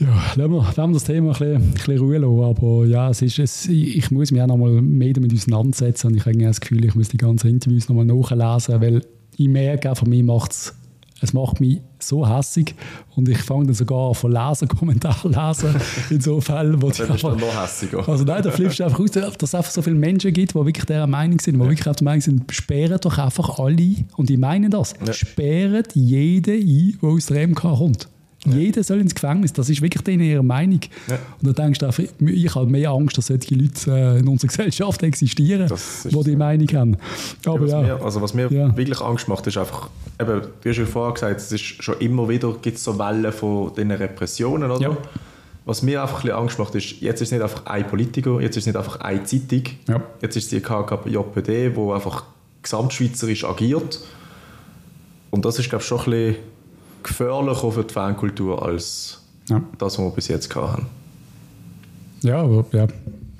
[0.00, 2.42] Ja, lassen wir, lassen wir das Thema ein bisschen, ein bisschen Ruhe lassen.
[2.42, 6.16] Aber ja, es ist, es, ich muss mich auch noch mal mehr damit auseinandersetzen und
[6.16, 9.02] ich habe das Gefühl, ich muss die ganzen Interviews noch mal nachlesen, weil
[9.36, 10.74] ich merke, von mir macht es
[11.20, 12.74] es macht mich so hässig
[13.14, 15.74] und ich fange dann sogar an von lesen, Kommentare lesen
[16.08, 18.08] in so Fällen, wo ich einfach, noch hässiger.
[18.08, 20.54] Also nein, da flippst du einfach aus, dass es einfach so viele Menschen gibt, die
[20.54, 21.68] wirklich dieser Meinung sind, die ja.
[21.68, 25.12] wirklich auf der Meinung sind, sperren doch einfach alle, und ich meine das, ja.
[25.12, 28.08] sperren jeden ein, der aus der MK kommt.
[28.46, 28.54] Ja.
[28.54, 29.52] Jeder soll ins Gefängnis.
[29.52, 30.80] Das ist wirklich in ihrer Meinung.
[31.08, 31.18] Ja.
[31.40, 34.48] Und dann denkst du einfach, ich habe mehr Angst, dass solche Leute äh, in unserer
[34.48, 35.70] Gesellschaft existieren,
[36.04, 36.96] die die Meinung haben.
[37.44, 37.82] Aber ja, was ja.
[37.82, 41.40] Mir, also was mir wirklich Angst macht, ist einfach, eben, du hast ja vorher gesagt,
[41.40, 44.96] es ist schon immer wieder gibt so Wellen von diesen Repressionen, oder?
[45.66, 48.40] Was mir einfach ein bisschen Angst macht, ist, jetzt ist es nicht einfach ein Politiker,
[48.40, 49.64] jetzt ist es nicht einfach eine Zeitung,
[50.22, 52.24] jetzt ist es die KKJPD, die einfach
[52.62, 54.00] gesamtschweizerisch agiert.
[55.30, 56.36] Und das ist, glaube ich, schon ein bisschen
[57.02, 59.62] gefährlicher für die Fankultur als ja.
[59.78, 60.86] das, was wir bis jetzt hatten.
[62.22, 62.86] Ja, aber ja,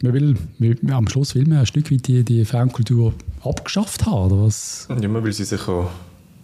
[0.03, 3.13] man will, man, am Schluss will man ein Stück weit die, die Fankultur
[3.45, 4.89] abgeschafft haben, oder was?
[4.89, 5.89] Ja, man will sie sicher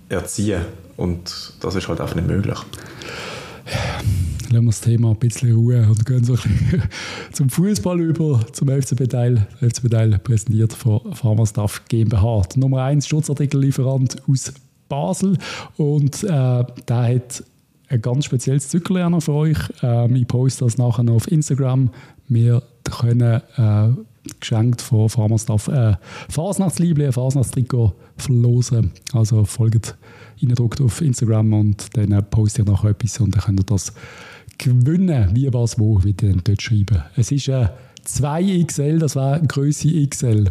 [0.09, 0.62] erziehen
[0.96, 2.59] und das ist halt einfach nicht möglich.
[3.66, 4.00] Ja,
[4.50, 6.83] lassen wir das Thema ein bisschen Ruhe und gehen so ein bisschen
[7.33, 9.46] zum Fußball über, zum FCB Teil.
[9.61, 12.42] Der FCB Teil präsentiert von Pharmastaff GmbH.
[12.57, 14.52] Nummer 1 Schutzartikellieferant aus
[14.88, 15.38] Basel
[15.77, 17.44] und äh, der hat
[17.88, 19.59] ein ganz spezielles Zyklerner für euch.
[19.83, 21.90] Ähm, ich poste das nachher noch auf Instagram.
[22.29, 23.88] Wir können äh,
[24.40, 25.94] geschenkt von Pharmastaff äh,
[26.29, 28.92] Fasnachtsliebling, ein Fasnachtstrikot verlosen.
[29.12, 29.96] Also folgt
[30.42, 33.92] reindruckt auf Instagram und dann äh, poste ich nachher etwas und dann könnt ihr das
[34.59, 37.03] gewinnen, wie was wo, wie ihr dort schreiben.
[37.16, 37.70] Es ist eine
[38.07, 40.51] 2XL, das war Größe XL.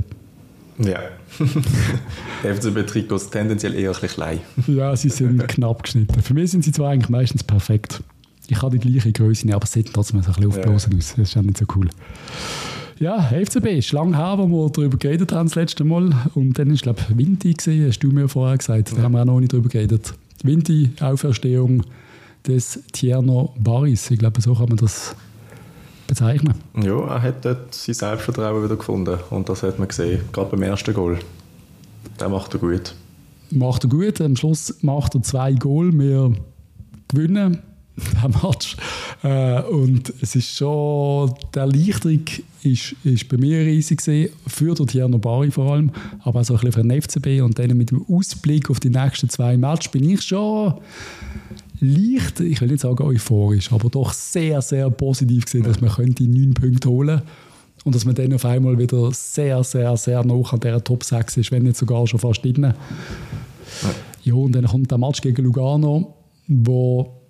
[0.77, 0.99] Ja.
[2.43, 4.39] FCB-Trikots tendenziell eher ein bisschen klein.
[4.67, 6.21] ja, sie sind knapp geschnitten.
[6.21, 8.03] Für mich sind sie zwar eigentlich meistens perfekt.
[8.47, 10.97] Ich habe die gleiche Größe, aber es sieht trotzdem ein bisschen aufblasen ja.
[10.97, 11.15] aus.
[11.15, 11.89] Das ist auch nicht so cool.
[12.99, 16.13] Ja, FCB ist lange her, wo wir darüber geredet haben das letzte Mal.
[16.33, 18.93] Und dann ist, glaube ich, Vinti gesehen, hast du mir vorher gesagt.
[18.95, 20.13] Da haben wir auch noch nicht darüber geredet.
[20.43, 21.83] Vinti, Auferstehung
[22.47, 24.11] des Tierno Baris.
[24.11, 25.15] Ich glaube, so kann man das
[26.07, 26.55] bezeichnen.
[26.81, 29.17] Ja, er hat dort sein Selbstvertrauen wieder gefunden.
[29.29, 31.19] Und das hat man gesehen, gerade beim ersten Goal.
[32.19, 32.95] Der macht er gut.
[33.51, 34.21] Macht er gut.
[34.21, 35.97] Am Schluss macht er zwei Goal.
[35.97, 36.33] Wir
[37.07, 37.59] gewinnen
[38.23, 38.75] den Match.
[39.23, 42.25] Äh, und es ist schon, die Erleichterung
[42.63, 45.91] ist, ist bei mir riesig gewesen, für den Tierno Bari vor allem,
[46.21, 48.89] aber auch so ein bisschen für den FCB und dann mit dem Ausblick auf die
[48.89, 50.75] nächsten zwei Matches bin ich schon
[51.79, 56.23] leicht, ich will nicht sagen euphorisch, aber doch sehr, sehr positiv gesehen, dass man könnte
[56.23, 57.21] neun Punkte holen
[57.83, 61.37] und dass man dann auf einmal wieder sehr, sehr, sehr nah an dieser Top 6
[61.37, 62.73] ist, wenn nicht sogar schon fast drin.
[64.23, 64.33] Ja.
[64.33, 66.15] und dann kommt der Match gegen Lugano,
[66.47, 67.21] wo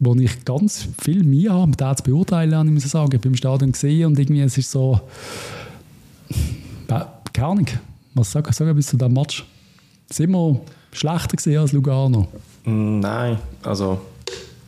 [0.00, 3.10] wo ich ganz viel mehr habe, den zu beurteilen, muss ich sagen.
[3.12, 5.00] Ich bin im Stadion gesehen und irgendwie es ist so,
[6.86, 7.66] keine Ahnung,
[8.14, 9.44] was sagen sag bis zu diesem Match?
[10.10, 10.60] Sind wir
[10.92, 12.28] schlechter gesehen als Lugano?
[12.64, 14.00] Mm, nein, also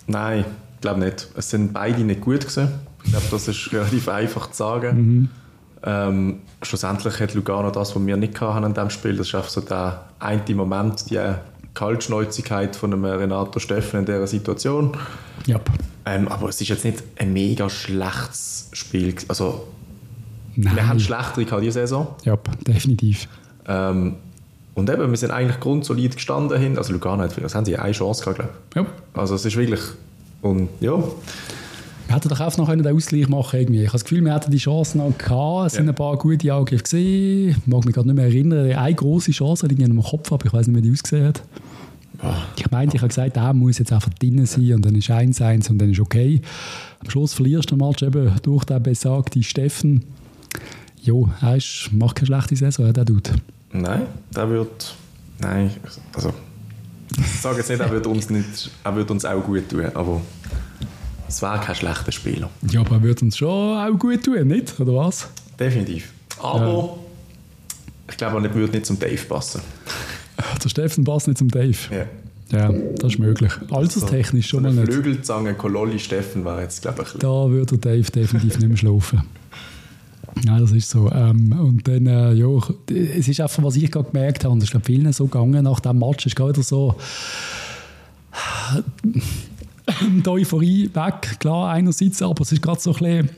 [0.06, 1.28] nein, ich glaube nicht.
[1.36, 2.68] Es sind beide nicht gut gewesen.
[3.04, 4.96] Ich glaube, das ist relativ einfach zu sagen.
[4.96, 5.28] Mhm.
[5.82, 9.16] Ähm, schlussendlich hat Lugano das, was wir nicht hatten in diesem Spiel.
[9.16, 11.18] Das ist einfach so der eine Moment, die
[11.74, 14.92] Kaltschnäuzigkeit von einem Renato Steffen in dieser Situation.
[15.48, 15.70] Yep.
[16.06, 19.14] Ähm, aber es ist jetzt nicht ein mega schlechtes Spiel.
[19.28, 19.66] Also,
[20.56, 20.76] Nein.
[20.76, 22.08] wir haben schlechtere gehabt diese Saison.
[22.24, 23.28] Ja, definitiv.
[23.66, 24.16] Ähm,
[24.80, 26.78] und eben, wir sind eigentlich grundsolid gestanden hin.
[26.78, 28.76] Also Lugano hat, das haben sie eine Chance gehabt, glaube ich.
[28.76, 28.86] Ja.
[29.14, 29.80] Also es ist wirklich,
[30.42, 30.96] und ja.
[32.06, 33.82] Wir hätten doch auch noch einen Ausgleich machen irgendwie.
[33.82, 35.68] Ich habe das Gefühl, wir hätten die Chance noch gehabt.
[35.68, 37.50] Es sind ein paar gute Angriffe gesehen.
[37.50, 38.72] Ich mag mich gerade nicht mehr erinnern.
[38.72, 40.44] Eine große Chance die ich in meinem Kopf habe.
[40.44, 41.42] Ich weiß nicht, wie die ausgesehen hat.
[42.56, 45.70] Ich meinte, ich habe gesagt, der muss jetzt einfach drinnen sein und dann ist 1-1
[45.70, 46.40] und dann ist okay.
[47.00, 50.04] Am Schluss verlierst du den Match eben durch den besagten Steffen.
[51.02, 51.58] Jo, er
[51.92, 53.30] macht keine schlechte Saison, der Dude.
[53.72, 54.94] Nein, der wird...
[55.38, 55.70] Nein,
[56.14, 56.32] also...
[57.18, 60.20] Ich sage jetzt nicht, er wird uns, nicht, er wird uns auch gut tun, aber
[61.26, 62.48] es wäre kein schlechter Spieler.
[62.70, 64.78] Ja, aber er wird uns schon auch gut tun, nicht?
[64.78, 65.28] Oder was?
[65.58, 66.12] Definitiv.
[66.40, 66.88] Aber ja.
[68.10, 69.60] ich glaube, er würde nicht zum Dave passen.
[70.62, 71.76] Der Steffen passt nicht zum Dave.
[71.90, 72.06] Ja.
[72.52, 73.52] Ja, das ist möglich.
[73.70, 74.92] Alterstechnisch so, schon so mal nicht.
[74.92, 77.12] Flügelzange, Kololli Steffen war jetzt, glaube ich.
[77.18, 79.22] Da würde Dave definitiv nicht mehr schlafen.
[80.44, 81.10] Ja, das ist so.
[81.10, 82.48] Ähm, und dann, äh, ja,
[82.88, 85.80] es ist einfach, was ich gerade gemerkt habe, und es ist vielen so gegangen nach
[85.80, 86.96] dem Match, ist gerade so
[90.24, 93.30] die Euphorie weg, klar, einerseits, aber es ist gerade so ein bisschen,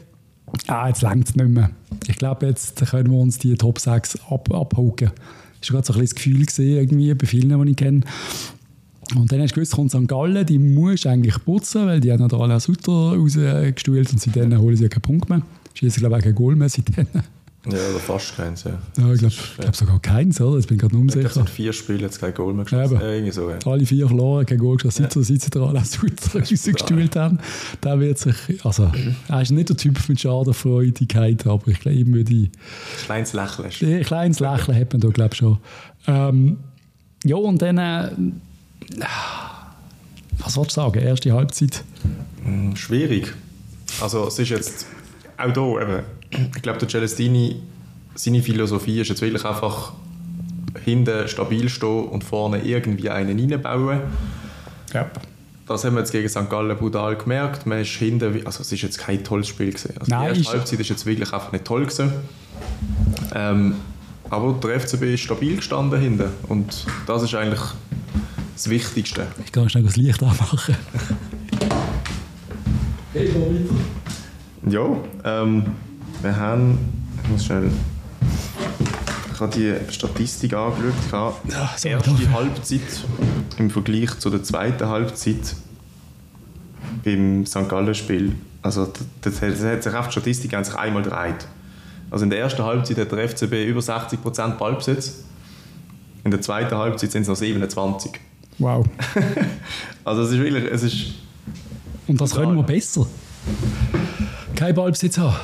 [0.69, 1.71] ah, jetzt längt es nicht mehr.
[2.09, 5.11] Ich glaube, jetzt können wir uns die Top 6 ab, abhaken.
[5.61, 8.01] Das war gerade so ein bisschen das Gefühl gesehen, irgendwie, bei vielen, die ich kenne.
[9.17, 10.09] Und dann hast du gewusst, kommt St.
[10.09, 14.59] Gallen, die musst du eigentlich putzen, weil die haben da alle Sutter rausgestuhlt und seitdem
[14.59, 15.43] holen sie keinen Punkt mehr.
[15.75, 17.07] Schießen, glaube ich, kein Goal mehr seitdem.
[17.65, 18.77] Ja, oder fast keins, ja.
[18.99, 20.57] ja ich glaube glaub sogar keins, oder?
[20.57, 21.27] Jetzt bin ich gerade unsicher.
[21.27, 22.99] Ich glaube, vier Spiele jetzt kein Goal mehr geschossen.
[23.01, 23.59] Ja, irgendwie so, ja.
[23.65, 25.49] Alle vier verloren, kein Goal geschossen, seit, ja.
[25.49, 27.39] da alle Sutter rausgestuhlt haben.
[27.85, 28.91] Der wird sich, also,
[29.29, 32.51] er ist nicht der Typ mit Schadenfreudigkeit, aber ich glaube, ihm würde...
[33.05, 33.71] Kleines Lächeln.
[33.81, 35.59] Ein kleines Lächeln hat man da, glaube ich, schon.
[36.09, 36.57] Ähm,
[37.23, 37.79] ja, und dann...
[37.79, 38.11] Äh,
[40.39, 40.99] was wolltest du sagen?
[40.99, 41.85] Erste Halbzeit?
[42.43, 43.33] Hm, schwierig.
[44.01, 44.87] Also, es ist jetzt
[45.39, 46.03] auch hier eben
[46.57, 47.61] ich glaube, der Celestini,
[48.15, 49.93] seine Philosophie ist jetzt wirklich einfach
[50.85, 54.01] hinten stabil stehen und vorne irgendwie einen reinbauen.
[54.93, 55.11] Ja.
[55.67, 56.51] Das haben wir jetzt gegen St.
[56.51, 57.67] Gallen brutal gemerkt.
[57.67, 59.95] Man ist hinten, also es ist jetzt kein tolles Spiel gewesen.
[59.99, 62.13] Also Nein, die erste Halbzeit ist jetzt wirklich einfach nicht toll gewesen.
[63.35, 63.77] Ähm,
[64.29, 67.61] aber der FCB ist stabil gestanden hinten und das ist eigentlich
[68.55, 69.27] das Wichtigste.
[69.45, 70.77] Ich kann schnell das Licht anmachen.
[73.13, 73.31] Hey,
[74.67, 75.65] ja, ähm,
[76.23, 76.79] wir haben,
[77.23, 77.71] ich muss schnell,
[79.35, 81.37] ich habe die Statistik angeschaut.
[81.49, 82.81] Ja, so erste Halbzeit
[83.59, 85.57] im Vergleich zu der zweiten Halbzeit
[87.05, 87.69] beim St.
[87.69, 88.33] Gallen-Spiel.
[88.63, 91.47] Also das, das hat sich auf die Statistik sich einmal gedreht.
[92.11, 95.25] Also in der ersten Halbzeit hat der FCB über 60% Ballbesitz.
[96.25, 98.13] In der zweiten Halbzeit sind es noch 27.
[98.59, 98.87] Wow.
[100.05, 101.07] also es ist wirklich, es ist...
[102.07, 103.07] Und das können wir besser.
[104.57, 105.37] Kein Ballbesitz haben.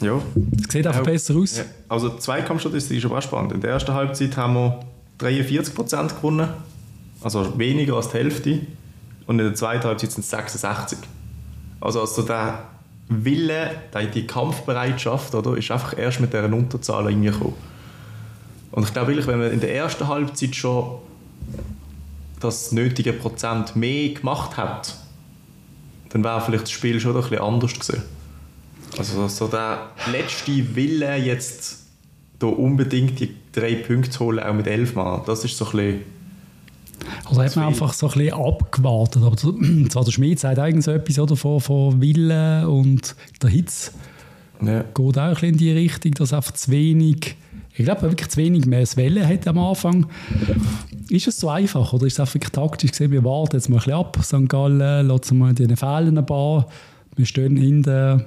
[0.00, 0.20] Ja.
[0.66, 1.12] Es sieht einfach ja.
[1.12, 1.58] besser aus.
[1.58, 1.64] Ja.
[1.88, 3.52] Also die Zweikampfstatistik ist auch spannend.
[3.52, 4.80] In der ersten Halbzeit haben wir
[5.20, 6.48] 43% gewonnen,
[7.22, 8.60] also weniger als die Hälfte.
[9.26, 10.98] Und in der zweiten Halbzeit sind es 66.
[11.80, 12.64] Also, also der
[13.08, 13.70] Wille,
[14.14, 17.54] die Kampfbereitschaft, oder, ist einfach erst mit dieser Unterzahl reingekommen.
[18.72, 20.98] Und ich glaube wirklich, wenn man in der ersten Halbzeit schon
[22.40, 24.96] das nötige Prozent mehr gemacht hat,
[26.16, 28.02] dann wäre vielleicht das Spiel schon ein bisschen anders gewesen.
[28.96, 31.84] Also so der letzte Wille jetzt
[32.38, 35.72] da unbedingt die drei Punkte zu holen, auch mit elf Mal, das ist so ein
[35.72, 36.16] bisschen
[37.26, 39.22] also hat man einfach so ein bisschen abgewartet.
[39.22, 39.36] Aber
[39.88, 43.92] zwar der Schmied sagt eigentlich so etwas oder, von, von Wille und der Hitz
[44.62, 44.82] ja.
[44.82, 47.36] geht auch ein bisschen in die Richtung, dass einfach zu wenig,
[47.76, 50.06] ich glaube wirklich zu wenig mehr Welle hat am Anfang.
[51.08, 53.78] Ist es so einfach oder ist es einfach taktisch gesehen, wir warten jetzt mal ein
[53.80, 54.48] bisschen ab, St.
[54.48, 56.66] Gallen, lassen wir die Fehlen ein paar,
[57.14, 58.24] wir stehen hinten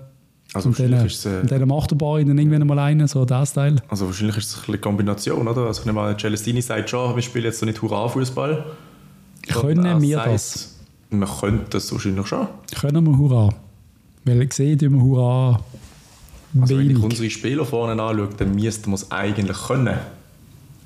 [0.53, 1.51] also und wahrscheinlich ist es...
[1.51, 3.75] Äh, macht der Bar dann irgendwann mal einen, so das Teil.
[3.87, 5.61] Also wahrscheinlich ist es eine Kombination, oder?
[5.67, 8.65] Also ich nehme an, Celestini sagt schon, wir spielen jetzt so nicht Hurra-Fußball.
[9.47, 10.75] Können wir sagt, das?
[11.11, 12.47] Wir könnten das wahrscheinlich schon.
[12.79, 13.49] Können wir Hurra.
[14.25, 15.59] Weil ich sehe immer Hurra
[16.59, 19.97] also wenn ich unsere Spieler vorne anschaue, dann müssten wir es eigentlich können.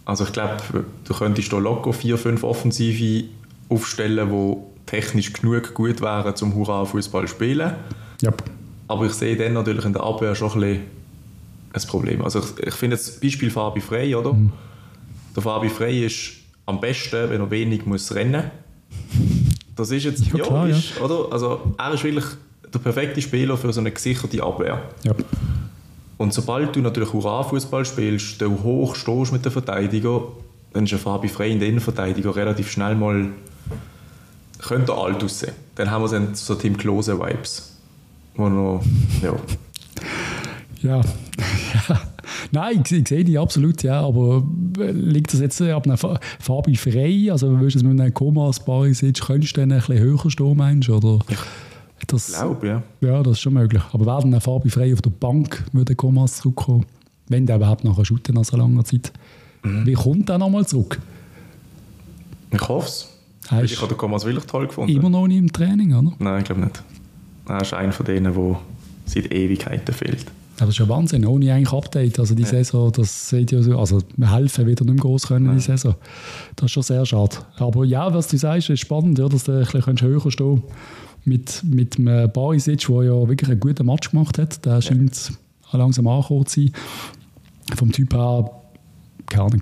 [0.05, 0.57] Also ich glaube,
[1.05, 3.25] du könntest hier locker vier, fünf Offensive
[3.69, 7.73] aufstellen, die technisch genug gut wären, zum Hurra-Fußball zu spielen.
[8.21, 8.43] Yep.
[8.87, 10.81] Aber ich sehe dann natürlich in der Abwehr schon ein, bisschen
[11.73, 12.21] ein Problem.
[12.21, 14.33] Also ich, ich finde jetzt Beispiel Fabi Frey, oder?
[14.33, 14.51] Mhm.
[15.35, 16.33] Der Fabi Frey ist
[16.65, 18.51] am besten, wenn er wenig muss rennen
[19.75, 21.01] Das ist jetzt, ja, klar, ist, ja.
[21.01, 21.31] oder?
[21.31, 22.25] Also er ist wirklich
[22.73, 24.81] der perfekte Spieler für so eine gesicherte Abwehr.
[25.03, 25.13] Ja.
[26.17, 30.23] Und sobald du natürlich Hurra-Fußball spielst, du hoch stehst mit dem Verteidiger,
[30.71, 33.29] dann ist ein Fabi Frey in der Innenverteidiger relativ schnell mal
[34.59, 35.53] könnte alt aussehen.
[35.75, 37.73] Dann haben wir dann so Team Klose-Vibes
[38.35, 38.83] wo noch,
[39.21, 39.35] ja.
[40.81, 40.97] Ja,
[41.89, 42.01] ja.
[42.51, 44.43] Nein, ich, ich, sehe die absolut, ja, aber
[44.77, 47.29] äh, liegt das jetzt ab einer Fabi frei?
[47.31, 50.57] Also würdest du es mit einem Komas Barisic, könntest du dann ein bisschen höher stehen,
[50.57, 50.95] meinst du?
[50.95, 51.19] Oder?
[52.07, 52.83] Das, ich glaube, ja.
[53.01, 53.81] Ja, das ist schon möglich.
[53.91, 56.85] Aber wäre dann Fabi frei auf der Bank, würde Komas zurückkommen?
[57.29, 59.13] Wenn der überhaupt nachher shooten nach so langer Zeit.
[59.63, 59.85] Mhm.
[59.85, 60.99] Wie kommt der nochmal zurück?
[62.51, 63.09] Ich hoffe es.
[63.63, 64.95] Ich habe den Komas wirklich toll gefunden.
[64.95, 66.13] Immer noch nicht im Training, oder?
[66.19, 66.83] Nein, ich glaube nicht.
[67.47, 68.59] Er ist einer von denen, der
[69.05, 70.25] seit Ewigkeiten fehlt.
[70.57, 72.19] Das ist ja Wahnsinn, ohne eigentlich Update.
[72.19, 72.49] Also die ja.
[72.49, 75.61] Saison, das seht ihr so, also wir helfen wieder nicht mehr groß können in die
[75.61, 75.95] Saison.
[76.55, 77.37] Das ist schon sehr schade.
[77.57, 80.63] Aber ja, was du sagst, ist spannend, ja, dass du ein bisschen höher stehen
[81.25, 84.65] mit, mit einem Barisic, der ja wirklich einen guten Match gemacht hat.
[84.65, 85.31] Der scheint
[85.71, 85.79] ja.
[85.79, 86.71] langsam angekommen zu sein.
[87.75, 88.49] Vom Typ her,
[89.27, 89.61] keine Ahnung,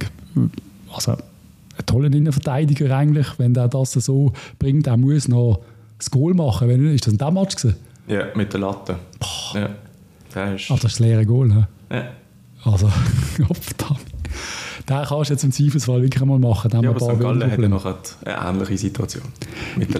[0.93, 4.87] also ein toller Innenverteidiger eigentlich, wenn der das so bringt.
[4.87, 5.61] Er muss noch
[5.97, 6.67] das Goal machen.
[6.67, 7.77] Wenn, ist das in diesem Match gewesen?
[8.07, 8.97] Ja, mit der Latte.
[9.19, 9.59] Boah.
[9.59, 9.69] Ja.
[10.33, 10.71] Das ist...
[10.71, 11.67] Ah, das ist das leere Goal, ne?
[11.89, 12.03] Ja.
[12.63, 12.87] Also,
[13.37, 14.10] verdammt.
[14.89, 16.71] Den kannst du jetzt im Zweifelsfall wirklich einmal machen.
[16.81, 17.19] Ja, aber St.
[17.19, 19.23] Gallen hat noch eine ähnliche Situation.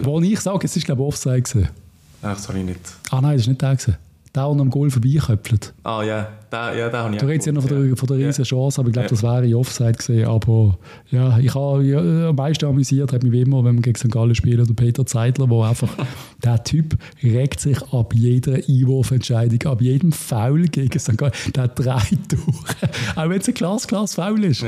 [0.04, 1.70] Wo ich sage, es ist glaube ich Offside gewesen.
[2.22, 2.80] Ach, ich nicht.
[3.10, 3.76] Ah nein, das war nicht der.
[3.76, 3.98] Gewesen
[4.34, 5.74] der noch am Goal vorbeiköpfelt.
[5.84, 8.18] Ah ja, der, ja, der habe ich Du redest ja noch von der, von der
[8.18, 9.10] riesen Chance, aber ich glaube, ja.
[9.10, 10.28] das wäre Offside gesehen.
[10.28, 10.78] Aber
[11.10, 14.10] ja, ich habe ja, am meisten amüsiert, hat mich wie immer, wenn man gegen St.
[14.10, 15.90] Gallen spielt, der Peter Zeidler, wo einfach,
[16.44, 21.18] der Typ regt sich ab jeder Einwurfentscheidung, ab jedem Foul gegen St.
[21.18, 22.76] Gallen, der dreht durch.
[23.16, 24.64] auch wenn es ein klares, klares Foul ist.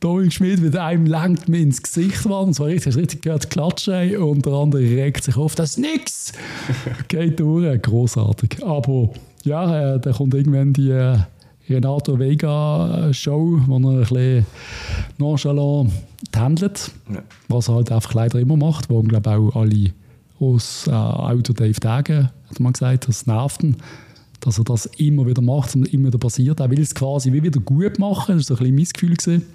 [0.00, 4.16] Dominik Schmidt mit einem lenkt mir ins Gesicht war und zwar richtig, richtig gehört, klatschen
[4.16, 6.32] und der andere regt sich auf, das ist nix!
[7.08, 8.64] Geht durch, großartig.
[8.64, 9.10] Aber
[9.44, 11.18] ja, äh, da kommt irgendwann die äh,
[11.68, 14.46] Renato Vega Show, wo er ein bisschen
[15.18, 15.92] nonchalant
[16.34, 17.22] handelt, ja.
[17.48, 19.92] was er halt einfach leider immer macht, wo glaube auch alle
[20.40, 23.76] aus äh, Auto Dave Dagen, hat man gesagt, das nervt ihn
[24.40, 26.60] dass er das immer wieder macht und immer wieder passiert.
[26.60, 28.38] Er will es quasi wie wieder gut machen.
[28.38, 29.16] Das war so ein bisschen mein Gefühl.
[29.16, 29.46] Gewesen.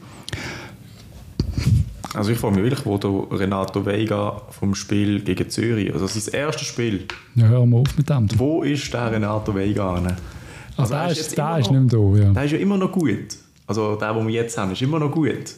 [2.14, 6.34] Also ich frage mich wirklich, wo der Renato Veiga vom Spiel gegen Zürich, also sein
[6.34, 7.06] erstes Spiel.
[7.36, 8.28] Ja, hör mal auf mit dem.
[8.38, 9.96] Wo ist der Renato Veiga?
[9.96, 10.10] Also,
[10.78, 12.32] also der, ist, der ist nicht mehr da, ja.
[12.32, 13.38] Der ist ja immer noch gut.
[13.68, 15.56] Also der, den wir jetzt haben, ist immer noch gut.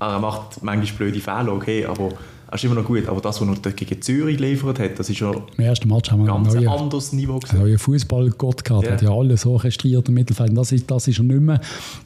[0.00, 2.10] Er macht manchmal blöde Fehler, okay, aber
[2.52, 5.18] das ist immer noch gut, aber das, was er gegen Zürich geliefert hat, das ist
[5.20, 7.60] ja Im ersten Match haben wir ganz ein anderes Niveau gesehen.
[7.60, 8.92] Ein neuer Fußballgott gehabt, yeah.
[8.92, 10.54] hat ja alles orchestriert im Mittelfeld.
[10.54, 11.62] Das ist, das ist er nicht mehr.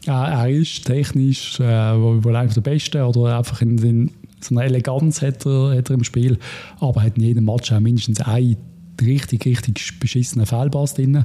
[0.07, 4.67] Äh, er ist technisch äh, wohl einer der Beste oder einfach in, in so eine
[4.67, 6.39] Eleganz hat er, hat er im Spiel,
[6.79, 8.57] aber hat in jedem Match auch mindestens einen
[9.03, 11.25] richtig, richtig beschissenen Fehlpass drin.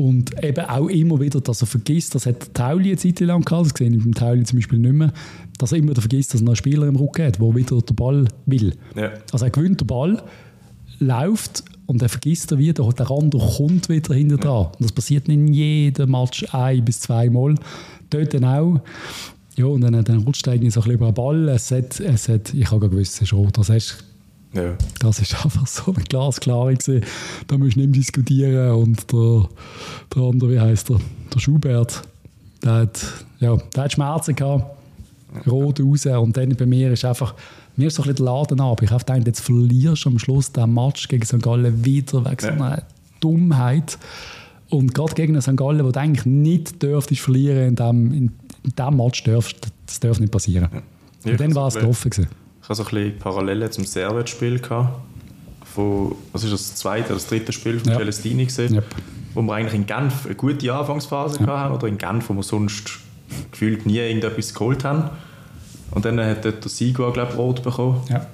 [0.00, 3.70] Und eben auch immer wieder, dass er vergisst, das hat Tauli eine Zeit lang gehabt,
[3.70, 5.12] das sehe ich beim Tauli zum Beispiel nicht mehr,
[5.58, 7.82] dass er immer wieder vergisst, dass er noch einen Spieler im Rücken hat, der wieder
[7.82, 8.72] den Ball will.
[8.96, 9.10] Ja.
[9.30, 10.22] Also er gewinnt den Ball,
[11.00, 14.52] läuft und er vergisst er wieder, der andere kommt wieder hinter dran.
[14.52, 14.72] Ja.
[14.78, 17.56] Und das passiert in jedem Match ein bis zweimal.
[18.08, 18.80] Dort dann auch.
[19.56, 21.48] Ja, und dann, dann rutscht er irgendwie so ein bisschen über den Ball.
[21.50, 23.58] Es hat, es hat, ich habe gewusst, es ist rot.
[23.58, 24.02] Also hast
[24.52, 24.74] Ja.
[24.98, 27.04] Das ist einfach so eine Glasklare gewesen.
[27.46, 28.72] Da musst du nicht mehr diskutieren.
[28.72, 29.48] Und der,
[30.14, 30.98] der andere, wie heißt der?
[31.32, 32.02] Der Schubert,
[32.62, 33.06] der hat,
[33.38, 34.76] ja, der hat Schmerzen gehabt.
[35.46, 36.06] Rot raus.
[36.06, 37.34] Und dann bei mir ist einfach,
[37.76, 38.82] mir ist so ein bisschen der Laden ab.
[38.82, 41.40] Ich habe gedacht, jetzt verlierst du am Schluss den Match gegen St.
[41.40, 42.82] Gallen wieder wegen so einer
[43.20, 43.96] Dummheit.
[44.70, 45.56] Und gerade gegen St.
[45.56, 48.32] Gallen, wo du eigentlich nicht dürftest verlieren in dem, in,
[48.64, 50.68] in dem Match, darfst, das darf nicht passieren.
[51.24, 52.10] Ja, Und dann war es gelaufen.
[52.10, 52.28] Gewesen.
[52.70, 54.60] Hatte so ein bisschen Parallelen zum Servet-Spiel.
[54.60, 54.90] gehabt.
[55.74, 57.98] Von, was ist das zweite oder das dritte Spiel von Ja.
[57.98, 58.74] Celestini gesehen?
[58.74, 58.84] Yep.
[59.34, 62.42] Wo wir eigentlich in Genf eine gute Anfangsphase gehabt haben oder in Genf, wo wir
[62.42, 62.98] sonst
[63.52, 65.10] gefühlt nie irgendetwas geholt haben.
[65.92, 68.00] Und dann hat dort der Sigur, glaube ich, rot bekommen.
[68.08, 68.26] Ja.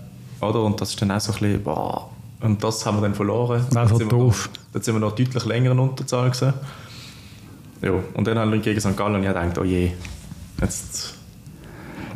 [0.47, 0.63] Oder?
[0.63, 2.11] Und das ist dann auch so ein bisschen, boah.
[2.41, 3.65] Und das haben wir dann verloren.
[3.71, 4.51] Das wir doof.
[4.53, 6.53] noch- Dann sind wir noch deutlich länger in Unterzahl gewesen.
[7.83, 8.97] Ja, und dann haben wir gegen St.
[8.97, 9.93] Gallen und ich habe gedacht, oh je,
[10.61, 11.15] jetzt...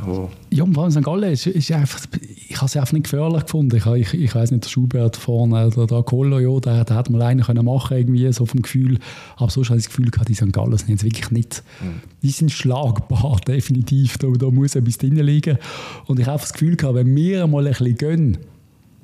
[0.07, 1.05] Oh, Ja, und vor allem St.
[1.05, 2.01] Gallen ist, ist einfach,
[2.49, 3.77] ich habe es einfach nicht gefährlich gefunden.
[3.77, 7.13] Ich, ich, ich weiß nicht, der Schubert vorne, der, der Kolo, ja, der, der hätte
[7.13, 8.99] mal einen können machen irgendwie so vom Gefühl.
[9.37, 10.53] Aber sonst habe ich das Gefühl gehabt, die St.
[10.53, 11.63] Gallen sind jetzt wirklich nicht,
[12.23, 14.19] die sind schlagbar, definitiv.
[14.19, 15.57] Da, da muss etwas drin liegen.
[16.07, 18.39] Und ich habe das Gefühl gehabt, wenn wir mal ein bisschen gönnen,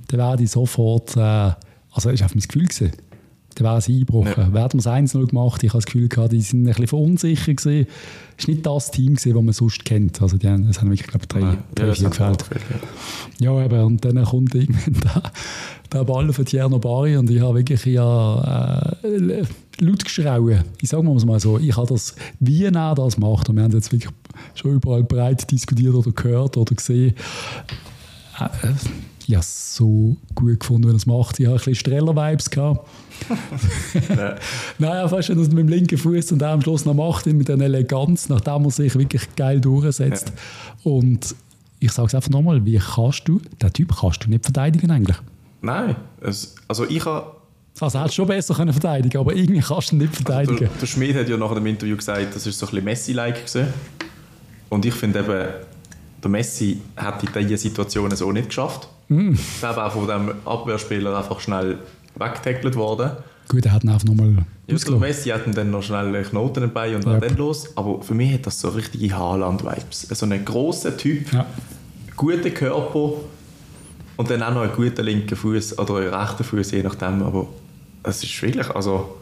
[0.08, 1.20] dann werde ich sofort, äh,
[1.92, 2.92] also ist einfach mein Gefühl gewesen.
[3.56, 4.54] Dann wäre es eingebrochen.
[4.54, 4.62] Ja.
[4.62, 5.62] Hat mir das 1-0 gemacht?
[5.64, 7.86] Ich habe das Gefühl gehabt, die sind ein bisschen verunsichert gewesen.
[8.36, 10.20] Es war nicht das Team, das man sonst kennt.
[10.20, 12.44] Also die haben, es haben wirklich, glaube ich, drei, drei vier auch gefällt.
[13.40, 13.56] ja.
[13.56, 15.22] Ja, eben, und dann kommt irgendwann der,
[15.90, 19.42] der Ball von Tierno Bari und ich habe wirklich ja, äh,
[19.80, 20.64] laut geschrauen.
[20.82, 23.76] Ich sage mal so, ich habe das, wie er das macht, und wir haben es
[23.76, 24.12] jetzt wirklich
[24.54, 27.14] schon überall breit diskutiert oder gehört oder gesehen,
[28.38, 28.72] äh, äh,
[29.28, 31.40] ich habe es so gut gefunden, wenn er es macht.
[31.40, 32.86] Ich habe ein bisschen Streller-Vibes gehabt.
[34.16, 34.36] Ja.
[34.78, 37.26] Naja, fast wenn er es mit dem linken Fuß und der am Schluss noch macht,
[37.26, 40.32] mit der Eleganz, nachdem er sich wirklich geil durchsetzt.
[40.84, 41.34] Und
[41.80, 45.16] ich sage es einfach nochmal, wie kannst du, den Typ kannst du nicht verteidigen eigentlich.
[45.62, 47.32] Nein, es, also ich habe...
[47.80, 50.70] Also er hätte schon besser können verteidigen aber irgendwie kannst du ihn nicht Der, verteidigen.
[50.80, 53.66] der Schmid hat ja nach dem Interview gesagt, das ist so ein bisschen Messi-like gewesen.
[54.68, 55.48] Und ich finde eben,
[56.22, 58.88] der Messi hat in diesen Situationen so nicht geschafft.
[59.08, 59.34] Mm.
[59.62, 61.78] Der ist auch von dem Abwehrspieler einfach schnell
[62.16, 63.10] weggetackelt worden.
[63.48, 64.96] Gut, er hat ihn einfach nochmal Ja, der.
[64.96, 67.20] Messi hat ihm dann noch schnell einen Knoten dabei und Ja.
[67.20, 67.68] dann los.
[67.76, 70.08] Aber für mich hat das so richtige Haaland-Vibes.
[70.10, 71.46] So ein grosser Typ, Ja.
[72.16, 73.12] guter Körper
[74.16, 77.22] und dann auch noch einen guten linken Fuß oder einen rechten Fuß, je nachdem.
[77.22, 77.46] Aber
[78.02, 79.16] es ist wirklich, also...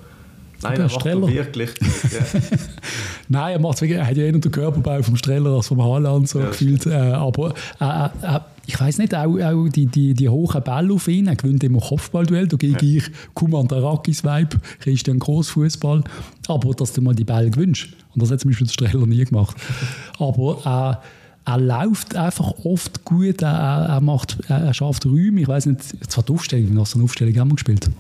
[0.65, 1.29] Nein, Der er macht Streller.
[1.29, 1.71] wirklich...
[1.81, 2.41] Ja.
[3.29, 6.41] Nein, er, wirklich, er hat ja eher den Körperbau vom Streller als vom Haaland so
[6.41, 6.87] Ja, gefühlt.
[6.87, 11.09] Äh, aber äh, äh, ich weiß nicht, auch, auch die, die, die hohen Bälle auf
[11.09, 16.03] ihn, er gewinnt immer Kopfballduell, da gehe ich Kuman Darakis Vibe, Christian Großfußball.
[16.49, 19.25] Aber dass du mal die Bälle gewinnst, und das hat zum Beispiel der Streller nie
[19.25, 19.57] gemacht.
[20.19, 21.07] aber äh,
[21.47, 25.43] er läuft einfach oft gut, er, er, macht, er, schafft Räume.
[25.43, 27.91] Ich weiß nicht, zwar die Aufstellung, was für eine Aufstellung haben wir gespielt?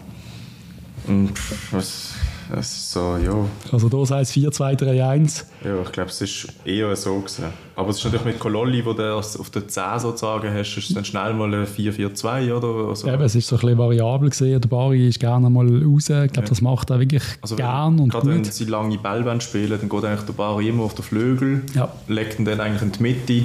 [1.70, 2.14] Was,
[2.52, 3.34] das ist so, ja.
[3.72, 5.44] Also da heißt 4-2-3-1.
[5.64, 7.44] Ja, ich glaube, es ist eher so gewesen.
[7.76, 10.94] Aber es ist natürlich mit Kololli, wo du auf der 10 sozusagen hast, ist es
[10.94, 14.60] dann schnell mal ein 4-4-2 oder also, Eben, es ist so ein bisschen variabel gesehen.
[14.60, 16.08] Der Bari ist gerne mal raus.
[16.10, 18.52] Ich glaube, das macht er wirklich also gern und Gerade wenn gut.
[18.52, 21.90] sie lange Bälle spielen, dann geht eigentlich der Bari immer auf den Flügel, Ja.
[22.08, 23.44] legt ihn dann eigentlich in die Mitte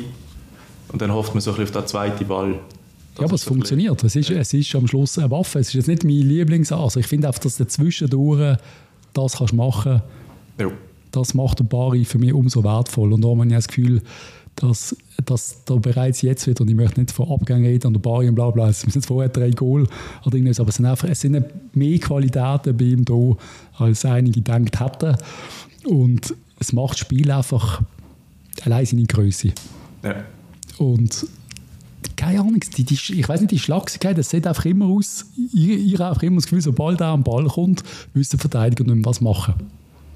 [0.92, 2.56] und dann hofft man so ein bisschen auf den zweiten Ball.
[3.18, 4.02] Ja, aber es funktioniert.
[4.04, 5.60] Es ist, es ist am Schluss eine Waffe.
[5.60, 6.72] Es ist jetzt nicht mein Lieblings.
[6.72, 8.56] Also ich finde einfach, dass du zwischendurch
[9.20, 10.02] das kannst machen
[10.60, 10.68] Ja.
[11.12, 13.14] das macht der Bari für mich umso wertvoll.
[13.14, 14.02] Und da habe ich das Gefühl,
[14.56, 18.02] dass, dass da bereits jetzt wird, und ich möchte nicht von Abgängen reden und der
[18.02, 19.88] Bari und bla bla, es sind jetzt vorher drei Goal
[20.26, 23.38] oder irgendwas, aber es sind, einfach, es sind mehr Qualitäten bei ihm da,
[23.78, 25.16] als einige gedacht hätten.
[25.86, 27.82] Und es macht das Spiel einfach
[28.64, 29.54] allein seine Größe.
[30.04, 30.16] Ja.
[30.78, 31.26] Und
[32.16, 35.78] keine Ahnung, die, die, ich weiß nicht, die Schlagsigkeit, das sieht einfach immer aus, ihr,
[35.78, 37.84] ihr habt einfach immer das Gefühl, sobald er am Ball kommt,
[38.14, 39.56] müsst ihr Verteidiger nicht mehr was machen.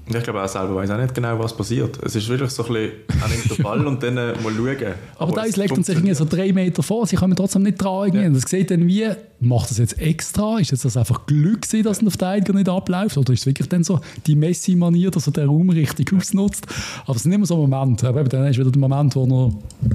[0.06, 1.98] Ich glaube, er selber weiß auch nicht genau, was passiert.
[2.02, 2.92] Es ist wirklich so ein bisschen,
[3.22, 4.94] er nimmt den Ball und dann äh, mal schauen.
[5.18, 8.08] Aber, da legt er sich irgendwie so drei Meter vor, sie kommen trotzdem nicht dran.
[8.08, 8.20] irgendwie.
[8.20, 8.26] Ja.
[8.26, 9.08] Und Das sieht dann wie,
[9.40, 10.58] macht das jetzt extra?
[10.58, 13.16] Ist jetzt das einfach Glück gewesen, dass ein Verteidiger nicht abläuft?
[13.16, 16.66] Oder ist es wirklich dann so die Messi-Manier, dass er den Raum richtig ausnutzt?
[17.06, 18.06] Aber es sind immer so Momente.
[18.06, 19.90] Aber eben dann ist wieder der Moment, wo er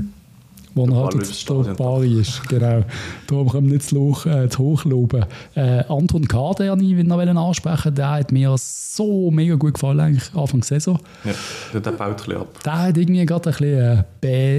[0.76, 2.48] wo er halt jetzt der Bari ist.
[2.48, 2.84] Genau.
[3.28, 5.26] Darum können wir nicht zu, hoch, äh, zu hoch loben.
[5.56, 10.34] Äh, Anton Kader, den ich noch ansprechen der hat mir so mega gut gefallen, eigentlich
[10.34, 11.00] Anfang der Saison.
[11.24, 11.32] Ja,
[11.74, 12.64] der, der baut ein bisschen ab.
[12.64, 14.04] Der hat irgendwie gerade ein bisschen äh,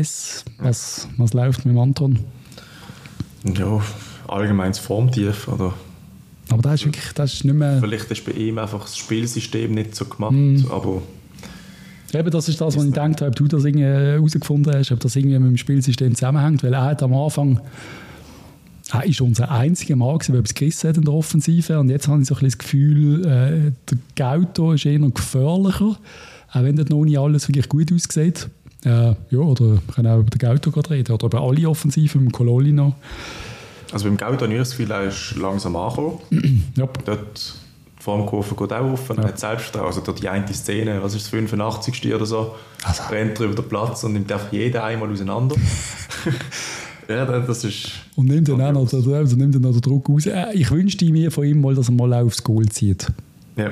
[0.00, 0.44] Bass.
[0.58, 2.18] Was, was läuft mit dem Anton?
[3.56, 3.80] Ja,
[4.28, 5.48] allgemein das Formtief.
[5.48, 5.72] Oder
[6.50, 7.78] Aber das ist wirklich, das ist nicht mehr...
[7.80, 10.32] vielleicht ist bei ihm einfach das Spielsystem nicht so gemacht.
[10.32, 10.66] Mhm.
[10.70, 11.02] Aber
[12.12, 15.00] Eben, das ist das, was ich gedacht habe, ob du das irgendwie herausgefunden hast, ob
[15.00, 16.62] das irgendwie mit dem Spielsystem zusammenhängt.
[16.62, 17.60] Weil er hat am Anfang
[18.92, 21.78] er ist unser einziger Mann, der etwas gerissen hat in der Offensive.
[21.78, 25.96] Und jetzt habe ich so ein bisschen das Gefühl, äh, der Gauto ist eher gefährlicher,
[26.52, 28.48] auch wenn dort noch nicht alles wirklich gut aussieht.
[28.84, 32.32] Äh, ja, oder wir können auch über den Gauto reden, oder über alle Offensiven, mit
[32.32, 32.96] Cololi noch.
[33.92, 36.18] Also beim Gauto habe ich das Gefühl, er ist langsam angekommen.
[37.04, 37.54] Dort
[38.00, 39.86] die Formkurve geht auch offen, er hat Selbstvertrauen.
[39.94, 42.14] Also die eine Szene, was ist das, 85.
[42.14, 43.02] oder so, Also.
[43.10, 45.54] rennt er über den Platz und nimmt einfach jeden einmal auseinander.
[47.08, 47.90] ja, das ist...
[48.16, 50.26] Und nimmt dann auch noch, den- also nimmt dann noch den Druck raus.
[50.26, 53.06] Äh, Ich wünschte mir von ihm mal, dass er mal auch aufs Goal zieht.
[53.56, 53.70] Ja.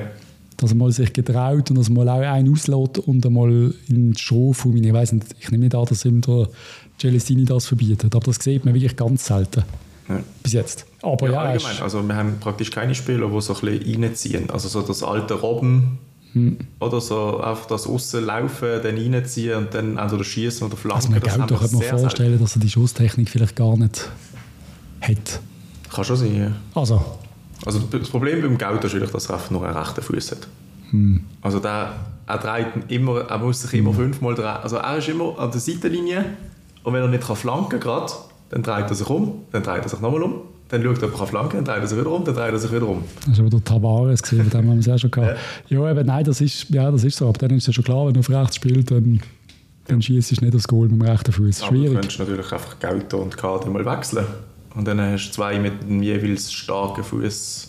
[0.57, 4.11] Dass er mal sich getraut und dass er mal auch einen auslässt und einmal in
[4.13, 6.49] die Strafe Ich weiß nicht, ich nehme nicht an, dass ihm der
[6.99, 9.63] Celestini das verbietet, aber das sieht man wirklich ganz selten.
[10.09, 10.19] ja.
[10.43, 10.85] Bis jetzt.
[11.01, 11.81] Aber Ja, ja, allgemein.
[11.81, 14.49] Also wir haben praktisch keine Spieler, die so ein bisschen reinziehen.
[14.49, 15.99] Also so das alte Robben
[16.33, 16.57] Hm.
[16.79, 20.95] oder so einfach das Aussen dann reinziehen und dann entweder schießen oder flanken.
[20.97, 24.09] also man wir könnte man vorstellen, dass er die Schusstechnik vielleicht gar nicht
[25.01, 25.07] hat.
[25.07, 25.39] selten.
[25.91, 26.51] Kann schon sein, ja.
[26.75, 27.03] Also,
[27.65, 30.47] Also das Problem beim Gauto ist wirklich, dass er einfach nur einen rechten Fuß hat.
[30.91, 31.23] Hm.
[31.41, 31.93] Also der,
[32.27, 34.45] er dreht immer, er muss sich immer fünfmal drehen.
[34.61, 36.25] Also er ist immer an der Seitenlinie
[36.83, 38.03] und wenn er nicht kann flanken kann,
[38.51, 41.27] dann dreht er sich um, dann dreht er sich nochmal um, dann schaut er kann
[41.27, 43.03] flanken kann, dann dreht er sich wieder um, dann dreht er sich wieder um.
[43.25, 45.37] das ist aber der Tavares gesehen, von dem haben wir es auch schon gehabt.
[45.67, 47.27] Ja, eben, nein, das ist, ja, das ist so.
[47.27, 49.19] Aber dann ist es ja schon klar, wenn er auf rechts spielt, dann,
[49.87, 51.61] dann schießt du nicht aufs Goal mit dem rechten Fuß.
[51.63, 51.93] Aber du Schwierig.
[51.95, 54.25] könntest natürlich einfach Gauto und Kader mal wechseln.
[54.75, 57.65] Und dann hast du zwei mit einem jeweils starken Fuß.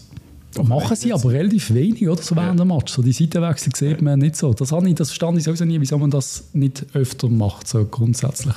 [0.65, 2.21] Machen sie aber relativ wenig, oder?
[2.21, 2.65] So während Ja.
[2.67, 2.93] dem Match.
[2.93, 4.53] So die Seitenwechsel sieht man nicht so.
[4.53, 7.85] Das, habe ich, das verstand ich sowieso nie, wieso man das nicht öfter macht, so
[7.87, 8.55] grundsätzlich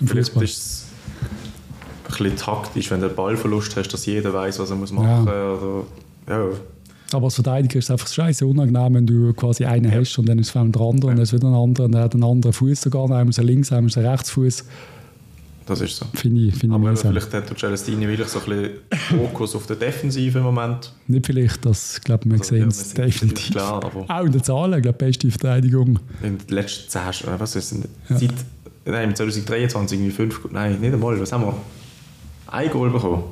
[0.00, 0.44] im Vielleicht Fußball.
[0.44, 0.86] ist
[2.08, 5.28] bisschen taktisch, wenn du einen Ballverlust hast, dass jeder weiß, was er muss machen muss.
[5.28, 5.82] Oder,
[6.28, 6.44] ja.
[7.12, 10.38] Aber als Verteidiger ist es einfach scheiße unangenehm, wenn du quasi einen hast und dann
[10.38, 12.52] ist es der andere und dann ist wieder ein anderer und der hat einen anderen
[12.52, 13.04] Fuß sogar.
[13.04, 14.64] Einmal ist er links, einmal ist er rechts Fuß.
[15.64, 16.06] Das ist so.
[16.14, 17.10] Finde ich, finde ich Aber mühsam.
[17.12, 20.92] vielleicht hat der Celestini wirklich so ein bisschen Fokus auf der Defensive im Moment.
[21.08, 23.50] Nicht vielleicht, das glaube ich, wir Also, sehen ja, es sind definitiv.
[23.50, 25.98] Klar, aber Auch in den Zahlen, ich glaube, beste Verteidigung.
[26.22, 28.18] in den letzten 10 Sch- was ist denn, Ja.
[28.18, 28.30] seit
[28.86, 31.54] nein, 2023 irgendwie 5, nein, nicht einmal, was haben wir?
[32.50, 33.24] Ein Goal bekommen.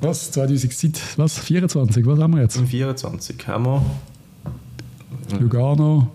[0.00, 0.30] Was?
[0.32, 1.38] 2000, seit, was?
[1.38, 2.56] 24, was haben wir jetzt?
[2.56, 3.82] Im 24 haben wir
[5.38, 6.08] Lugano.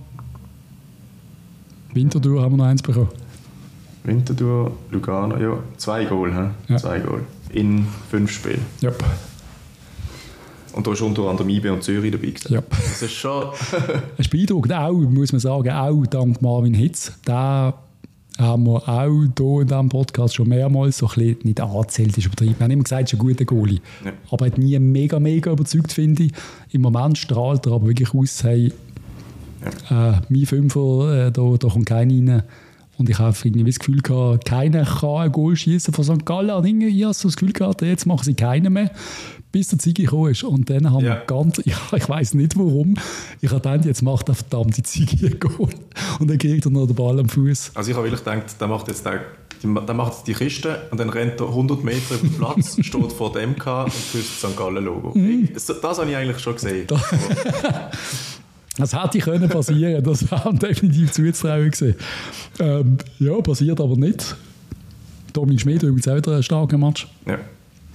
[1.93, 3.09] Winterthur haben wir noch eins bekommen.
[4.03, 6.49] Winterthur, Lugano, ja, zwei Goal, hä?
[6.69, 6.77] Ja.
[6.77, 7.21] zwei Goal.
[7.49, 8.65] In fünf Spielen.
[8.79, 8.91] Ja.
[10.73, 12.53] Und da ist unter anderem IB und Zürich dabei gewesen.
[12.53, 12.61] Ja.
[12.69, 13.47] Das ist schon...
[14.17, 17.11] Es ist beeindruckend, auch, muss man sagen, auch dank Marvin Hitz.
[17.25, 17.73] Da
[18.41, 22.25] haben wir auch hier in diesem Podcast schon mehrmals so ein bisschen, nicht angezählt, ist
[22.25, 22.55] übertrieben.
[22.57, 23.79] Wir haben immer gesagt, es ist ein guter Goalie.
[24.03, 24.11] Ja.
[24.29, 26.31] Aber er hat nie mega, mega überzeugt, finde ich.
[26.71, 28.73] Im Moment strahlt er aber wirklich aus, hey,
[29.89, 32.43] äh, mein Fünfer, äh, da, da kommt keiner rein.
[33.01, 36.25] Und ich habe irgendwie das Gefühl gehabt, keiner kann ein Goal schießen von St.
[36.25, 36.51] Gallen.
[36.51, 38.89] Und irgendwie, ich habe so das Gefühl gehabt, jetzt machen sie keinen mehr,
[39.51, 40.43] bis der Ziggy gekommen ist.
[40.43, 41.15] Und dann haben Ja.
[41.15, 42.95] wir ganz, ja, ich weiß nicht warum,
[43.41, 45.69] ich habe gedacht, jetzt macht der verdammte Ziggy ein Goal.
[46.19, 47.71] Und dann kriegt er noch den Ball am Fuß.
[47.73, 49.09] Also ich habe wirklich gedacht, der macht jetzt, die-
[49.63, 53.31] der macht die Kiste und dann rennt er 100 Meter über den Platz, steht vor
[53.31, 54.57] dem MK und küsst das St.
[54.57, 55.11] Gallen-Logo.
[55.17, 55.49] Mhm.
[55.53, 56.87] Das, das habe ich eigentlich schon gesehen.
[58.77, 61.95] Das hätte können passieren, das wäre definitiv zuzutrauen gewesen.
[62.59, 64.35] Ähm, ja, passiert aber nicht.
[65.33, 67.07] Dominik Schmid übrigens auch wieder ein starker Match.
[67.25, 67.37] Ja.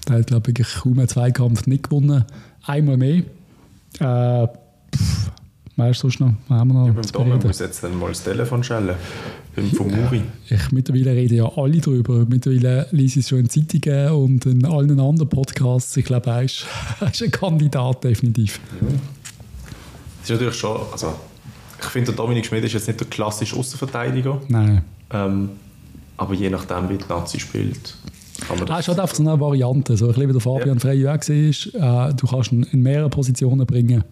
[0.09, 2.24] Der hat, glaube ich, kaum einen Zweikampf nicht gewonnen.
[2.64, 3.22] Einmal mehr.
[3.99, 4.47] Äh,
[4.95, 5.31] pff,
[5.77, 6.33] weißt du sonst noch?
[6.49, 7.47] Was haben wir noch Beim zu Domen bereden?
[7.49, 8.97] muss jetzt dann mal das Telefon schellen.
[9.55, 10.22] Beim Fumuri.
[10.49, 12.27] Ich, mittlerweile reden ja alle darüber.
[12.29, 15.97] Mittlerweile lese ich es schon in Zeitungen und in allen anderen Podcasts.
[15.97, 16.66] Ich glaube, er ist,
[17.01, 18.61] er ist ein Kandidat, definitiv.
[18.81, 18.91] Das
[20.31, 21.14] ist natürlich schon, also
[21.79, 24.83] ich finde, der Dominik Schmid ist jetzt nicht der klassische Außenverteidiger, Nein.
[25.11, 25.51] ähm,
[26.16, 27.97] aber je nachdem, wie die Nazi spielt,
[28.41, 28.81] kann man Er das...
[28.81, 29.97] ist halt einfach so eine Variante.
[29.97, 32.09] So bisschen wie der Fabian Frey auch war.
[32.11, 34.05] Äh, du kannst ihn in mehreren Positionen bringen.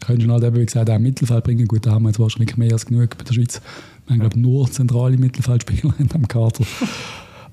[0.00, 1.66] Du könntest ihn halt eben, wie gesagt, auch im Mittelfeld bringen.
[1.66, 3.60] Gut, da haben wir jetzt wahrscheinlich mehr als genug bei der Schweiz.
[4.06, 6.64] Wir haben, glaube ich, nur zentrale Mittelfeldspieler in diesem Kader.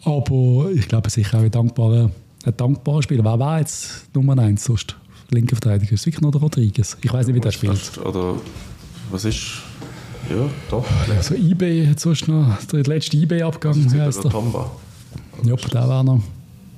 [0.03, 2.09] Aber ich glaube, sicher auch ein dankbarer,
[2.45, 3.23] ein dankbarer Spieler.
[3.23, 4.95] Wer war jetzt Nummer 1 sonst?
[5.29, 5.93] Linker Verteidiger.
[5.93, 6.97] Ist wirklich noch der Rodriguez?
[7.01, 7.97] Ich weiß nicht, wie der spielt.
[7.99, 8.35] Oder
[9.11, 9.61] was ist...
[10.29, 10.85] Ja, doch.
[11.15, 13.17] Also IB hat sonst noch der letzte
[14.01, 14.31] heißt der?
[14.31, 14.69] Tomba.
[15.43, 16.21] Ja, der war noch.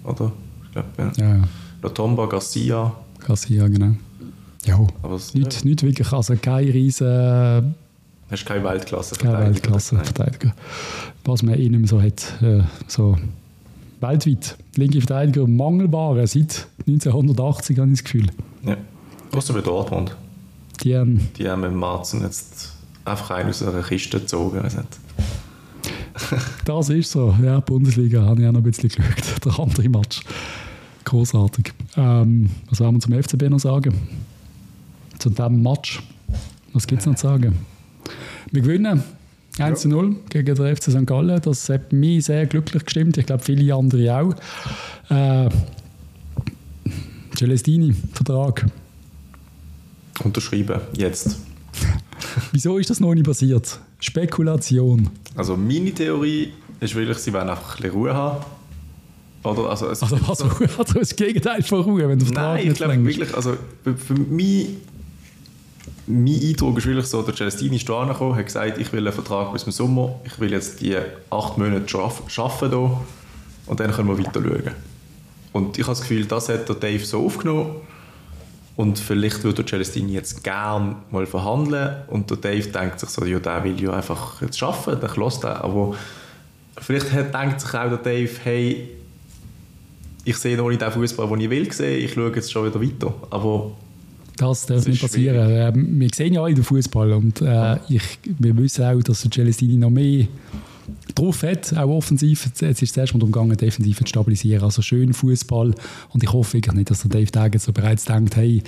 [0.04, 0.32] Oder?
[0.66, 1.12] Ich glaube, ja.
[1.18, 1.44] Ja, ja.
[1.82, 2.94] Lotomba, Garcia.
[3.20, 3.96] Garcia, genau.
[4.66, 7.76] Ja, Aber es, nicht, ja, nicht wirklich, also kein riesen
[8.32, 10.54] hast keine Weltklasse kein Weltklasse-Verteidiger.
[11.26, 12.42] Was man eh nicht mehr so hat.
[12.42, 13.18] Äh, so
[14.02, 14.58] weltweit.
[14.76, 18.28] Linke Verteidiger Mangelware seit 1980, habe ich das Gefühl.
[18.64, 18.78] Ja.
[19.32, 20.16] Außer bei Dortmund.
[20.84, 22.74] Die haben, Die haben mit Marzen jetzt
[23.06, 24.62] einfach einen aus einer Kiste gezogen.
[24.64, 24.76] nicht.
[26.66, 27.36] das ist so.
[27.44, 29.06] Ja, Bundesliga habe ich auch noch ein bisschen geschaut.
[29.46, 30.22] Der andere Match.
[31.06, 31.74] Großartig.
[31.98, 33.94] Ähm, was wollen wir zum FCB noch sagen?
[35.20, 36.02] Zu diesem Match.
[36.74, 37.58] Was gibt es noch zu sagen?
[38.52, 39.04] Wir gewinnen
[39.62, 41.06] 1 zu 0 gegen den FC St.
[41.06, 41.42] Gallen.
[41.42, 43.18] Das hat mich sehr glücklich gestimmt.
[43.18, 44.36] Ich glaube, viele andere auch.
[45.10, 45.50] Äh,
[47.36, 48.66] Celestini, Vertrag.
[50.24, 51.40] Unterschrieben, jetzt.
[52.52, 53.80] Wieso ist das noch nicht passiert?
[54.00, 55.10] Spekulation.
[55.36, 58.46] Also meine Theorie ist wirklich, sie wollen einfach ein bisschen Ruhe haben.
[59.44, 62.68] Oder, also, es Also was Ruhe hat das Gegenteil von Ruhe, wenn du Vertrag Nein,
[62.68, 64.70] ich glaube wirklich, also für, für mich,
[66.08, 69.14] mein Eindruck ist wirklich so, der Celestini ist da angekommen, hat gesagt, ich will einen
[69.14, 70.98] Vertrag bis zum Sommer, ich will jetzt die
[71.30, 71.88] acht Monate
[72.28, 73.02] schaffen hier
[73.68, 74.76] und dann können wir weiter schauen.
[75.54, 77.76] Und ich habe das Gefühl, das hat der Dave so aufgenommen
[78.78, 83.26] und vielleicht würde der Celestini jetzt gern mal verhandeln und der Dave denkt sich so,
[83.26, 85.64] ja, der will ja einfach jetzt schaffen, dann lässt er.
[85.64, 85.96] Aber
[86.78, 88.90] vielleicht denkt sich auch der Dave, hey,
[90.24, 92.82] ich sehe noch nicht den Fußball, den ich will sehen, ich schaue jetzt schon wieder
[92.82, 93.14] weiter.
[93.30, 93.72] Aber
[94.42, 95.50] Das darf Das nicht passieren.
[95.50, 98.02] Ähm, wir sehen ja alle den Fußball und äh, ich,
[98.40, 100.26] wir wissen auch, dass der Celestini noch mehr
[101.16, 102.46] drauf hat, auch offensiv.
[102.46, 104.64] Jetzt ist es erst mal darum gegangen, defensiv zu stabilisieren.
[104.64, 105.74] Also schön Fußball
[106.10, 108.62] und ich hoffe wirklich nicht, dass der Dave Degen so bereits denkt, hey,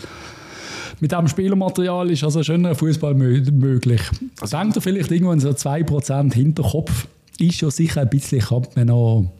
[1.00, 4.02] mit diesem Spielermaterial ist also schöner Fußball mö möglich.
[4.40, 7.08] Also- Denkt er vielleicht irgendwann so 2% Hinterkopf,
[7.40, 9.32] ist ja sicher ein bisschen, kann man noch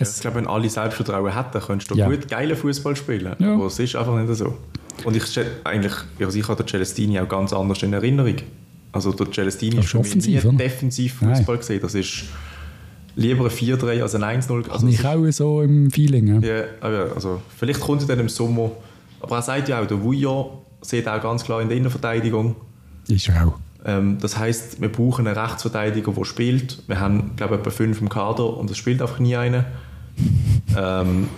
[0.00, 2.08] ich glaube, wenn alle Selbstvertrauen hätten, könntest du Ja.
[2.08, 3.36] gut geilen Fußball spielen.
[3.38, 3.54] Ja.
[3.54, 4.54] Aber es ist einfach nicht so.
[5.04, 5.24] Und ich
[5.64, 8.36] eigentlich, also ich habe den Celestini auch ganz anders in Erinnerung.
[8.92, 11.80] Also der Celestini ist ist offensiv, nie defensiv Fußball gesehen.
[11.82, 12.24] Das ist
[13.16, 14.70] lieber ein 4-3 als ein 1-0.
[14.70, 16.42] Also ich auch so im Feeling.
[16.42, 16.48] Ja.
[16.48, 18.70] Ja, aber also vielleicht kommt er dann im Sommer.
[19.20, 20.46] Aber er sagt ja auch, der Vuillon
[20.82, 22.56] sieht auch ganz klar in der Innenverteidigung.
[23.08, 23.58] Ist er auch.
[23.84, 26.82] Ähm, das heißt, wir brauchen einen Rechtsverteidiger, der spielt.
[26.86, 29.66] Wir haben, glaube ich, etwa fünf im Kader und es spielt einfach nie einer.
[30.76, 31.28] ähm,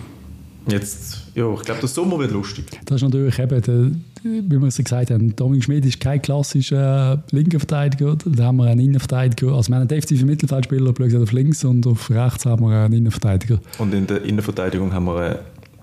[0.67, 2.65] jetzt, ja, ich glaube, der Sommer wird lustig.
[2.85, 3.91] Das ist natürlich eben, der,
[4.23, 8.17] wie wir es gesagt haben, Dominik Schmid ist kein klassischer äh, linker Verteidiger.
[8.25, 9.53] Da haben wir einen Innenverteidiger.
[9.53, 12.75] Also wir haben einen defensiven Mittelfeldspieler, blöd gesagt, auf links und auf rechts haben wir
[12.75, 13.59] einen Innenverteidiger.
[13.77, 15.35] Und in der Innenverteidigung haben wir einen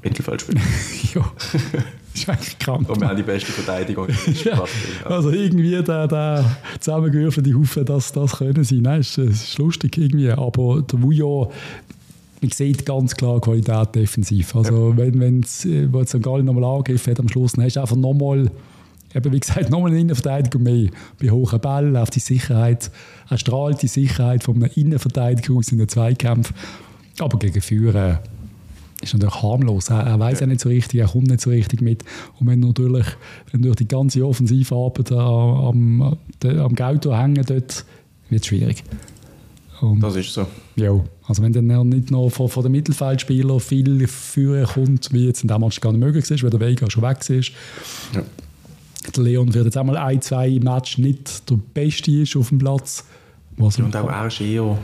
[0.03, 0.61] Mittelfeldspieler.
[1.15, 1.63] ja, das
[2.15, 2.89] ist eigentlich krank.
[2.89, 4.09] und wir haben die beste Verteidigung.
[4.45, 4.65] Ja,
[5.05, 6.45] also irgendwie der, der
[6.81, 8.81] zusammengewürfelte Haufen, das, das können sie.
[8.81, 10.31] Nein, es ist, ist lustig irgendwie.
[10.31, 11.53] Aber der Vujo,
[12.45, 14.55] man sieht ganz klar Qualität defensiv.
[14.55, 16.23] Also wenn wenn es äh, St.
[16.23, 18.51] Gallen nochmal angegriffen hat am Schluss, dann hast du einfach nochmal,
[19.15, 20.91] eben wie gesagt, nochmal einen Innenverteidiger mehr.
[21.21, 22.91] Bei hohen Bällen, auf die Sicherheit,
[23.31, 26.53] er strahlt die Sicherheit von einem Innenverteidiger aus in den Zweikampf.
[27.19, 28.23] Aber gegen Führer
[29.01, 29.89] ist natürlich harmlos.
[29.89, 30.47] Er, er weiß ja.
[30.47, 32.05] nicht so richtig, er kommt nicht so richtig mit.
[32.39, 33.07] Und wenn natürlich
[33.53, 37.85] wenn durch die ganze Offensivarbeit am, am, am Gauto hängen, dort
[38.29, 38.85] wird es schwierig.
[39.85, 40.47] Und, Das ist so.
[40.77, 40.91] ja,
[41.27, 45.49] also wenn dann nicht noch von, von den Mittelfeldspielern viel Führer kommt, wie jetzt in
[45.49, 47.53] dem Match gar nicht möglich ist, weil der Vega schon weg ist.
[48.15, 48.23] Ja.
[49.17, 53.05] Der Leon wird jetzt einmal ein, zwei Match nicht der Beste ist auf dem Platz.
[53.57, 54.79] Was Und auch er ist eher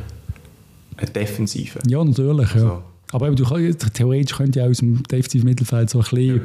[0.97, 1.79] eine Defensive.
[1.87, 2.49] ja, natürlich.
[2.55, 2.61] Ja.
[2.63, 2.83] Also-
[3.13, 6.41] Aber eben, du theoretisch könnte ja aus dem defensiven Mittelfeld so ein bisschen...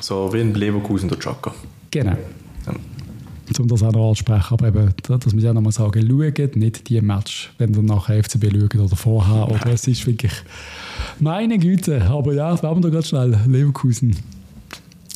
[0.00, 1.54] So wie ein Leverkusen der Chaka.
[1.90, 2.16] Genau.
[3.56, 3.62] Ja.
[3.62, 4.52] um das auch noch anzusprechen.
[4.54, 7.82] Aber eben, das muss ich auch noch mal sagen, schaut nicht die Match, wenn ihr
[7.82, 9.48] nachher FCB schaut oder vorher.
[9.48, 10.32] Oder es ist wirklich,
[11.18, 12.02] meine Güte.
[12.02, 14.16] Aber ja, wir haben da ganz schnell Leverkusen.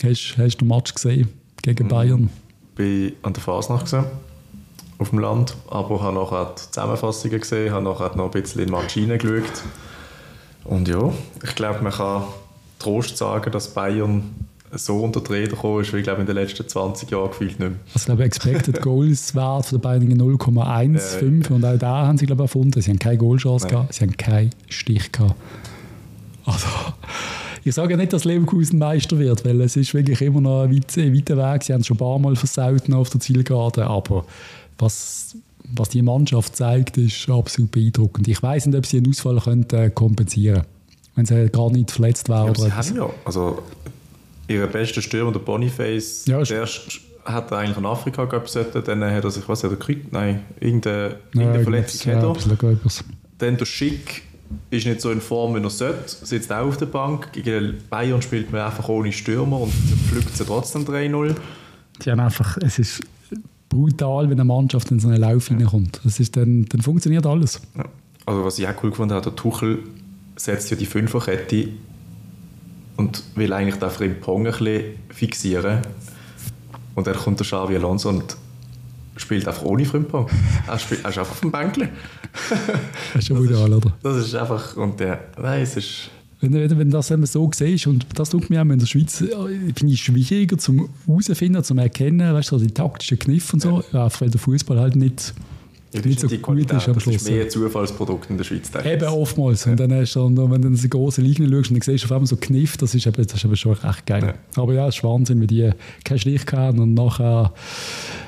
[0.02, 1.28] Hast, hast du den Match gesehen
[1.62, 2.30] gegen Bayern?
[2.74, 4.04] bin an der Fasnacht gesehen,
[4.98, 8.68] auf dem Land, aber habe nachher die Zusammenfassungen gesehen, habe nachher noch ein bisschen in
[8.68, 9.62] den Match reingeschaut.
[10.64, 11.12] Und ja,
[11.42, 12.24] ich glaube, man kann
[12.78, 14.34] Trost sagen, dass Bayern
[14.74, 17.50] so unter die Räder gekommen ist, wie ich glaube in den letzten 20 Jahren gefühlt
[17.50, 17.72] nicht mehr.
[17.88, 22.26] Also, ich glaube, Expected Goals Wert von den Bayern 0,15 und auch da haben sie
[22.26, 22.80] glaube ich, erfunden.
[22.80, 23.70] Sie haben keine Goalchance Nein.
[23.74, 25.34] gehabt, sie haben keinen Stich gehabt.
[26.44, 26.66] Also,
[27.64, 30.96] ich sage nicht, dass Leverkusen Meister wird, weil es ist wirklich immer noch ein weit-
[30.98, 31.62] ein weiter Weg.
[31.64, 34.24] Sie haben es schon ein paar Mal versaut auf der Zielgerade, aber
[34.78, 35.36] was,
[35.74, 38.26] was die Mannschaft zeigt, ist absolut beeindruckend.
[38.28, 40.62] Ich weiß nicht, ob sie einen Ausfall könnten, äh, kompensieren
[41.14, 42.44] wenn sie gar nicht verletzt wäre.
[42.46, 42.88] Ja, oder sie etwas.
[42.88, 43.62] haben ja, also
[44.52, 46.66] ihre beste Stürmer, der Boniface, Ja, der
[47.24, 50.12] hat er eigentlich in Afrika gehabt, dann hat er sich, was hat er gekriegt?
[50.12, 52.90] Nein, irgendeine, Ja, irgendeine Verletzung ja, hat ein er.
[53.38, 54.22] Dann der Schick
[54.70, 57.32] ist nicht so in Form, wie er sollte, sitzt auch auf der Bank.
[57.32, 61.34] Gegen Bayern spielt man einfach ohne Stürmer und pflückt sie trotzdem 3-0.
[62.04, 63.02] Die haben einfach, es ist
[63.68, 66.00] brutal, wenn eine Mannschaft in so einen Lauf hineinkommt.
[66.04, 67.60] Das ist dann, dann funktioniert alles.
[67.76, 67.84] Ja.
[68.26, 69.80] Also was ich auch cool gefunden habe, der Tuchel
[70.36, 71.68] setzt ja die Fünferkette
[72.96, 75.80] und will eigentlich den Frimpong ein bisschen fixieren.
[76.94, 78.36] Und dann kommt der Xavi Alonso und
[79.16, 80.28] spielt einfach ohne Frimpong.
[80.66, 81.88] Er, spielt, er ist einfach auf dem Bänkchen.
[83.12, 83.92] Das ist schon brutal, oder?
[84.02, 86.10] Das ist einfach, und der, nein, es ist,
[86.42, 89.20] wenn, wenn, wenn das eben so siehst, und das tut mir auch in der Schweiz,
[89.20, 89.28] äh,
[89.76, 94.04] finde ich schwieriger zum herausfinden, zum erkennen, weißt du, die taktischen Kniffe und so, ja.
[94.04, 95.34] einfach weil der Fußball halt nicht
[95.94, 97.16] Ja, nicht so die gut ist am Das Schluss.
[97.16, 98.70] ist mehr Zufallsprodukt in der Schweiz.
[98.84, 99.66] Eben oftmals.
[99.66, 102.04] Und dann hast du, und wenn du in diese großen Ligen schaust und dann siehst
[102.04, 104.34] du auf einmal so Kniff, das ist eben, das ist eben schon recht geil.
[104.56, 105.70] Aber ja, es ist Wahnsinn, wie die
[106.04, 107.52] keinen Stich hatten und nachher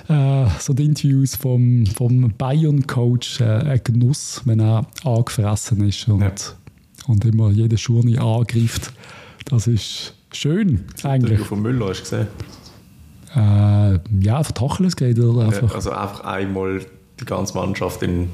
[0.08, 6.20] äh, so die Interviews vom, vom Bayern-Coach äh, ein Genuss, wenn er angefressen ist und,
[6.20, 6.32] Ja.
[7.06, 8.92] und immer jede Schurne angreift.
[9.46, 11.38] Das ist schön, Der eigentlich.
[11.38, 12.26] Hugo von Müller hast du gesehen.
[13.34, 15.74] Äh, ja, einfach Tacheles geht er Ja, einfach.
[15.74, 16.82] also einfach einmal
[17.24, 18.28] die ganze Mannschaft in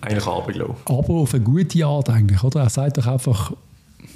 [0.00, 0.76] eigentlich runtergelassen.
[0.84, 2.60] Aber auf eine gute Art eigentlich, oder?
[2.60, 3.52] Er sagt doch einfach,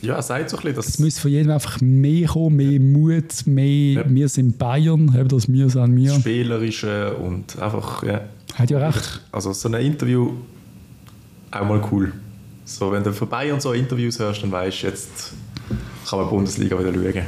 [0.00, 2.80] Ja, er sagt so ein bisschen, dass Es müsste von jedem einfach mehr kommen, mehr
[2.80, 4.04] Mut, mehr Ja.
[4.08, 6.12] «Wir sind Bayern», eben das «Wir sind wir».
[6.14, 8.20] Spielerische und einfach, ja.
[8.54, 9.20] Hat ja recht.
[9.32, 10.30] Also so ein Interview
[11.50, 12.12] auch mal cool.
[12.64, 15.32] So, wenn du von Bayern so Interviews hörst, dann weißt du, jetzt
[16.08, 17.26] kann man Bundesliga wieder schauen.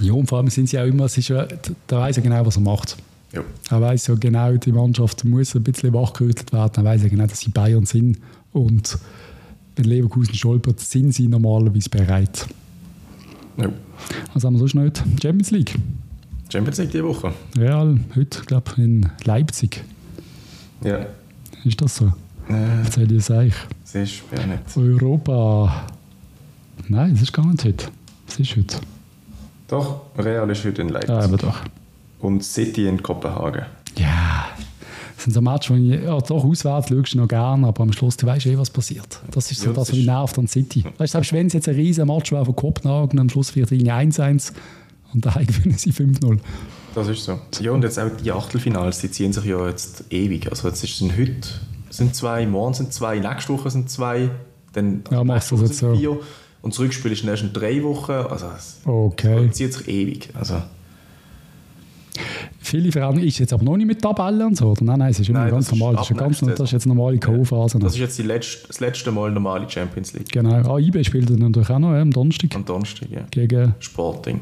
[0.00, 1.46] Ja, und vor allem sind sie auch immer, es ist ja,
[1.86, 2.96] da weiß er genau, was er macht.
[3.34, 3.42] Ja.
[3.70, 6.72] Er weiß ja genau, die Mannschaft muss ein bisschen wachgerüttelt werden.
[6.76, 8.18] Er weiß ja genau, dass sie Bayern sind.
[8.52, 8.98] Und
[9.76, 12.46] wenn Leverkusen stolpert, sind sie normalerweise bereit.
[13.56, 13.68] ja.
[14.34, 15.02] Was haben wir sonst noch heute?
[15.22, 15.74] Champions League.
[16.52, 17.32] Champions League diese Woche.
[17.56, 19.82] Real, heute, glaube ich, in Leipzig.
[20.82, 21.06] Ja.
[21.64, 22.12] Ist das so?
[22.48, 23.54] Äh, Erzähl dir das eigentlich.
[23.82, 24.76] das ist ja nicht.
[24.76, 25.86] Europa.
[26.88, 27.86] Nein, das ist gar nicht heute.
[28.26, 28.76] Das ist heute.
[29.68, 31.08] Doch, Real ist heute in Leipzig.
[31.10, 31.60] Ja, aber doch.
[32.24, 33.66] Und City in Kopenhagen.
[33.98, 34.46] Ja,
[35.14, 37.92] das sind so Matches, wo ich ja, doch auswärts schaust du noch gerne, aber am
[37.92, 39.20] Schluss du weißt eh, was passiert.
[39.30, 40.84] Das ist so Ja, das, was mich nervt an City.
[40.84, 43.90] Weißt du, selbst wenn es jetzt ein riesen Match wäre von Kopenhagen, am Schluss irgendwie
[43.90, 44.52] 1-1
[45.12, 46.38] und daheim gewinnen sie 5-0.
[46.94, 47.38] Das ist so.
[47.60, 50.48] Ja, und jetzt auch die Achtelfinals, die ziehen sich ja jetzt ewig.
[50.50, 51.48] Also jetzt ist, sind heute
[51.90, 54.30] sind zwei, morgen sind zwei, nächste Woche sind zwei,
[54.72, 55.94] dann Ja, machst du das sind jetzt so.
[55.96, 56.20] vier.
[56.62, 58.12] Und das Rückspiel ist erst in drei Wochen.
[58.12, 59.50] Also es Okay.
[59.52, 60.30] zieht sich ewig.
[60.34, 60.62] Also,
[62.74, 64.82] Viele Veränderungen ist jetzt aber noch nicht mit Tabellen und so, oder?
[64.82, 65.94] Nein, nein, es ist immer Nein, ganz das ist normal.
[65.94, 67.78] Das ist, ganz, das ist jetzt eine normale Co-Phase.
[67.78, 67.84] noch.
[67.84, 70.32] das ist jetzt die letzte, das letzte Mal normale Champions League.
[70.32, 70.74] Genau.
[70.74, 73.20] Ah, IB spielt dann natürlich auch noch ja, am Donnerstag Am Donnerstag, ja.
[73.30, 74.40] gegen Sporting,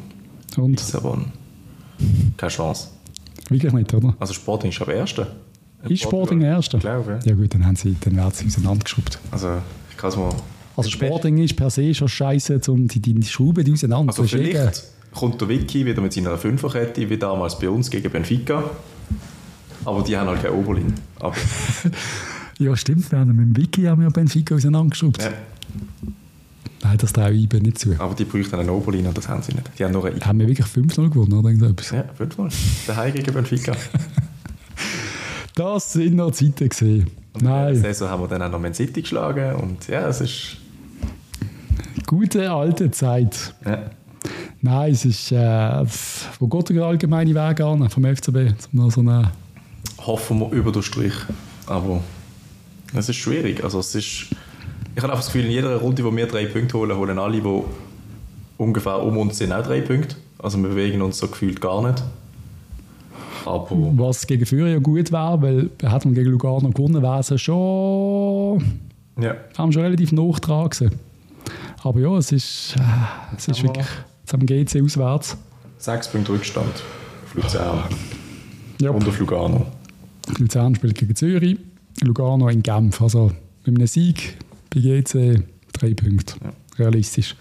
[0.57, 1.27] und Lissabon.
[2.39, 2.89] Keine Chance.
[3.51, 4.17] wirklich nicht, oder?
[4.19, 5.27] Also Sporting ist aber Erster.
[5.87, 6.79] Ist Sporting der Erste?
[6.79, 7.31] Ich glaube, ja.
[7.33, 9.19] Ja gut, dann, haben sie, dann werden sie auseinandergeschraubt.
[9.31, 9.59] Also,
[9.91, 10.33] ich kann es mal...
[10.75, 14.53] Also Sporting ist per se schon scheiße, um die, die Schrauben auseinander Also zu schicken.
[14.53, 14.85] vielleicht
[15.15, 18.65] kommt der Vicky wieder mit seiner Fünferkette, wie damals bei uns gegen Benfica.
[19.85, 20.95] Aber die haben halt keine Oberlinie.
[21.21, 21.35] Aber,
[22.59, 23.11] Ja, stimmt.
[23.11, 25.21] Wir haben mit dem Wiki haben wir Benfica auseinandergeschraubt.
[25.23, 25.31] ja,
[26.85, 27.95] Nein, das traue ich nicht zu.
[27.99, 29.71] aber die bräuchten eine Oberlinie und das haben sie nicht.
[29.79, 31.91] Die haben nur eine Haben wir wirklich 5-0 gewonnen oder irgendetwas?
[31.91, 32.51] Ja, fünfmal.
[32.87, 33.73] Daheim gegen Benfica.
[35.55, 37.09] Das sind noch Zeiten gesehen.
[37.35, 40.09] Und in der Nein, Saison haben wir dann auch noch Man City geschlagen und ja,
[40.09, 40.57] es ist...
[42.07, 43.55] gute alte Zeit.
[43.65, 43.91] Ja,
[44.61, 45.85] Nein, es ist, äh,
[46.39, 48.37] wo geht der allgemeine Weg an vom FCB?
[48.73, 49.33] Um noch so eine,
[50.07, 51.15] hoffen wir über den Strich.
[51.67, 52.01] Aber
[52.95, 53.63] es ist schwierig.
[53.65, 54.27] Also es ist...
[54.95, 57.41] Ich habe einfach das Gefühl, in jeder Runde, wo wir drei Punkte holen, holen alle,
[57.41, 57.63] die
[58.59, 60.17] ungefähr um uns sind, auch drei Punkte.
[60.39, 62.03] Also wir bewegen uns so gefühlt gar nicht.
[63.47, 63.67] Aber...
[63.71, 68.63] was gegen Führer ja gut wäre, weil hat man gegen Lugano gewonnen, wäre es schon,
[69.21, 70.93] Ja, haben schon relativ nachgetragen.
[71.83, 72.83] Aber ja, es ist, äh,
[73.37, 73.87] es ist Aber- wirklich,
[74.25, 75.37] jetzt wir GC auswärts.
[75.79, 76.67] sechs Punkte Rückstand
[77.25, 77.85] auf Luzern
[78.81, 78.91] Ja.
[78.91, 79.67] und auf Lugano.
[80.39, 81.59] Luzern spielt gegen Zürich,
[82.03, 83.01] Lugano in Genf.
[83.03, 83.33] Also
[83.65, 84.37] mit einem Sieg
[84.71, 85.43] bei GC
[85.73, 86.35] drei Punkte.
[86.43, 86.53] Ja.
[86.79, 87.37] Realistisch.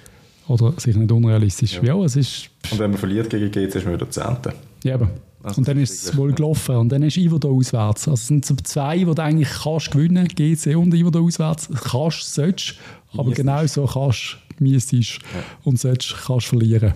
[0.48, 1.76] Oder sicher nicht unrealistisch.
[1.76, 2.04] Ja, Ja.
[2.04, 2.50] es ist.
[2.72, 4.54] Und wenn man verliert gegen GC, ist man wieder Zehnte.
[4.84, 5.10] Ja, eben.
[5.44, 6.76] Also und dann ist es wohl gelaufen.
[6.76, 8.08] Und dann ist Iverdo auswärts.
[8.08, 11.70] Also es sind so zwei, die du eigentlich kannst gewinnen GC und Iverdo auswärts.
[11.84, 12.76] Kannst, sollst.
[13.14, 13.38] Aber Müsstest.
[13.48, 15.20] genau so kannst, müsstest
[15.64, 16.93] und sollst, kannst verlieren.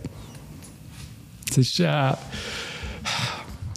[1.49, 1.79] Es ist.
[1.79, 2.13] Äh,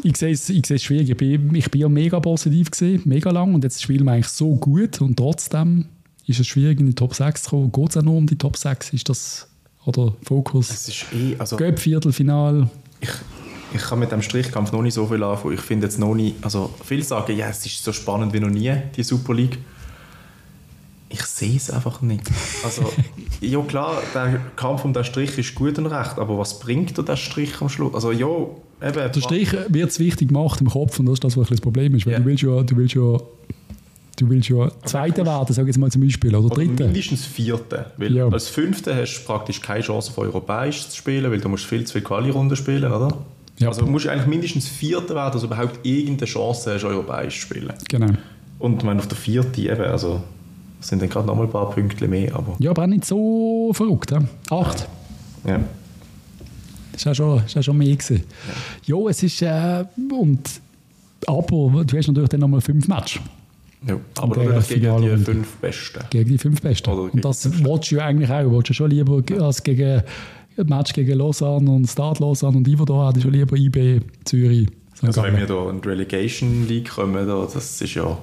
[0.03, 1.11] ich sehe es, ich sehe es schwierig.
[1.11, 3.55] Ich bin, ich bin ja mega positiv gesehen, mega lang.
[3.55, 5.01] Und jetzt spielen wir eigentlich so gut.
[5.01, 5.87] Und trotzdem
[6.27, 7.73] ist es schwierig, in die Top 6 zu kommen.
[7.73, 8.93] Geht es auch nur um die Top 6?
[8.93, 9.49] Ist das.
[9.85, 10.71] Oder Fokus?
[10.71, 12.69] Es ist eh, also Göpp Viertelfinal.
[13.01, 13.11] ich,
[13.75, 15.55] ich kann mit dem Strichkampf noch nicht so viel anfangen.
[15.55, 18.51] Ich finde jetzt noch nicht, also viele sagen, ja, es ist so spannend wie noch
[18.51, 19.59] nie, die Super League.
[21.11, 22.23] Ich sehe es einfach nicht.
[22.65, 22.93] Also,
[23.41, 27.03] ja klar, der Kampf um den Strich ist gut und recht, aber was bringt dir
[27.03, 27.95] der Strich am Schluss?
[27.95, 29.13] Also ja, eben...
[29.13, 31.95] Der Strich wird es wichtig gemacht im Kopf und das ist das, was das Problem
[31.95, 32.05] ist.
[32.05, 32.19] Weil Ja.
[32.19, 33.03] du willst ja, du willst ja,
[34.19, 36.85] du willst ja Zweiter werden, sag ich jetzt mal zum Beispiel, oder Oder Dritter.
[36.85, 37.87] mindestens Vierte.
[37.97, 38.29] Weil Ja.
[38.29, 41.85] als Fünfte hast du praktisch keine Chance, auf Europäisch zu spielen, weil du musst viel
[41.85, 43.17] zu viele Quali-Runden spielen, oder?
[43.59, 43.69] Ja.
[43.69, 47.41] Also du musst eigentlich mindestens Vierte werden, dass du überhaupt irgendeine Chance hast, Europäisch zu
[47.47, 47.73] spielen.
[47.89, 48.13] Genau.
[48.59, 50.23] Und wenn auf der Vierte eben, also
[50.81, 54.11] sind dann gerade nochmal ein paar Punkte mehr, aber Ja, aber auch nicht so verrückt.
[54.11, 54.23] Ja?
[54.51, 54.89] Acht.
[55.47, 55.61] ja.
[56.93, 57.95] Das war schon, das schon mehr.
[57.95, 58.25] Gewesen.
[58.85, 59.41] Ja, es ist.
[59.43, 60.61] Äh, und,
[61.27, 63.21] aber du hast natürlich dann nochmal fünf Matches
[63.87, 63.99] ja.
[64.19, 66.01] Aber natürlich gegen die fünf Besten.
[66.11, 66.91] gegen die fünf Besten.
[66.91, 68.51] Und das willst du ja eigentlich auch.
[68.51, 70.03] Willst du schon lieber als gegen
[70.57, 74.69] ein Match gegen Lausanne und Stade Lausanne und Iverdor hätte ich schon lieber IB, Zürich.
[75.03, 78.19] Also wenn wir da in die Relegation League kommen, da, das ist ja...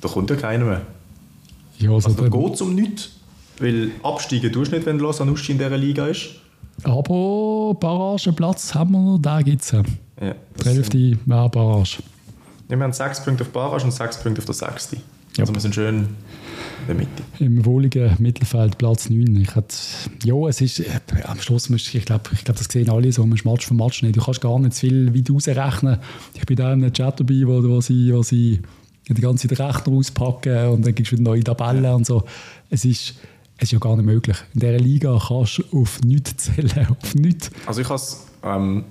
[0.00, 0.82] Da kommt ja keiner mehr.
[1.84, 3.10] Ja, also Also da geht es um nichts.
[3.58, 6.30] Weil absteigen tust du nicht, wenn Lausanne Uschi in dieser Liga ist.
[6.82, 9.70] aber Barrageplatz haben wir noch, da gibt es.
[9.70, 9.82] Ja.
[10.20, 11.98] Die Hälfte wäre Barrage.
[12.68, 14.96] Ja, wir haben sechs Punkte auf Barrage und sechs Punkte auf der Sechste.
[15.36, 15.42] Ja.
[15.42, 17.22] Also wir sind schön in der Mitte.
[17.38, 19.36] Im wohligen Mittelfeld Platz 9.
[19.36, 19.74] Ich hätte,
[20.24, 23.26] ja, es ist, äh, am Schluss musst ich glaube, ich glaub, das sehen alle so,
[23.26, 24.16] man Match für Match nicht.
[24.16, 25.98] Du kannst gar nicht viel weit rausrechnen.
[26.34, 28.60] Ich bin da in einem Chat dabei, wo, wo, sie, wo sie
[29.08, 32.24] die ganze Zeit Rechner auspacken und dann gibt es wieder neue Tabellen und so.
[32.70, 33.14] Es ist,
[33.58, 34.36] es ist ja gar nicht möglich.
[34.54, 37.50] In dieser Liga kannst du auf nichts zählen, auf nichts.
[37.66, 38.84] Also ich habe es ähm,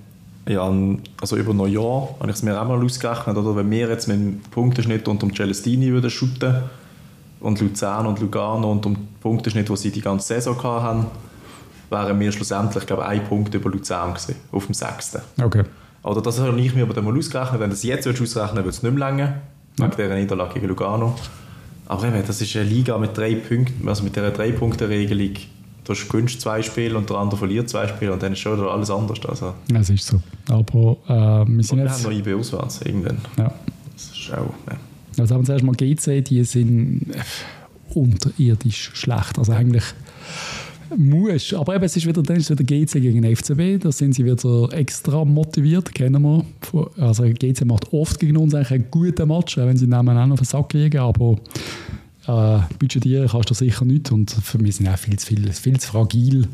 [0.48, 0.70] ja,
[1.20, 3.56] also über Neujahr habe ich es mir auch mal ausgerechnet, oder?
[3.56, 6.56] wenn wir jetzt mit dem Punkteschnitt unter dem Celestini würden shooten
[7.40, 11.06] und Luzern und Lugano unter dem Punkteschnitt, den sie die ganze Saison hatten,
[11.88, 15.22] wären wir schlussendlich, glaube ich, ein Punkt über Luzern gewesen, auf dem sechsten.
[15.42, 15.64] Okay.
[16.02, 17.60] Oder das habe ich mir aber dann mal ausgerechnet.
[17.60, 19.34] Wenn du das jetzt würdest ausrechnen würde es nicht mehr länger.
[19.76, 21.14] Wegen dieser Niederlage gegen Lugano.
[21.86, 25.34] Aber eben, das ist eine Liga mit drei Punkten, also mit dieser Drei-Punkte-Regelung.
[25.84, 28.90] Du gewünscht zwei Spiele und der andere verliert zwei Spiele und dann ist schon alles
[28.90, 29.18] anders.
[29.26, 30.20] Also, Es ist so.
[30.48, 32.04] Aber äh, wir sind und wir jetzt...
[32.04, 33.18] haben noch IB auswärts irgendwann.
[33.36, 33.52] Ja.
[33.92, 34.54] Das ist auch...
[34.70, 34.78] Ja.
[35.18, 37.14] Also haben wir zuerst mal GC, die sind
[37.92, 39.38] unterirdisch schlecht.
[39.38, 39.84] Also eigentlich
[40.96, 44.14] muss, aber eben, es ist wieder, dann ist es wieder GC gegen FCB, da sind
[44.14, 46.44] sie wieder extra motiviert, kennen wir.
[46.98, 50.40] Also GC macht oft gegen uns eigentlich einen guten Match, auch wenn sie nebeneinander auf
[50.40, 51.36] den Sack liegen, aber
[52.26, 55.78] äh, budgetieren kannst du sicher nicht und für mich sind auch viel zu, viel, viel
[55.78, 56.48] zu fragil,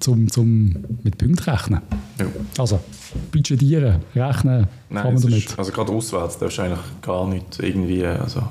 [0.00, 1.80] zum, zum mit Punkten rechnen.
[2.18, 2.26] Ja.
[2.58, 2.80] Also
[3.30, 5.38] budgetieren, rechnen Nein, kann man damit.
[5.38, 8.04] ist, also gerade auswärts, da ist eigentlich gar nicht irgendwie...
[8.04, 8.42] Also,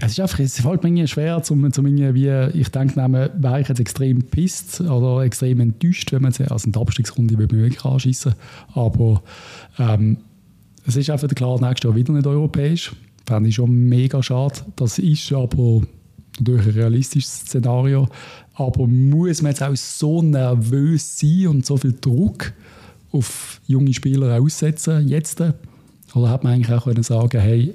[0.00, 3.68] Es ist einfach, es fällt mir schwer, zum, zum irgendwie, ich denke, nehmen, wäre ich
[3.68, 8.34] jetzt extrem pisst oder extrem enttäuscht, wenn man jetzt, also in der Abstiegsrunde wirklich anschießen,
[8.74, 9.22] aber
[9.78, 10.18] ähm,
[10.86, 12.92] es ist einfach klar, nächstes Jahr wieder nicht europäisch.
[13.26, 14.60] Fände ich schon mega schade.
[14.76, 15.82] Das ist aber
[16.38, 18.08] natürlich ein realistisches Szenario.
[18.54, 22.52] Aber muss man jetzt auch so nervös sein und so viel Druck
[23.12, 25.40] auf junge Spieler aussetzen jetzt?
[26.14, 27.74] Oder hat man eigentlich auch können sagen, hey,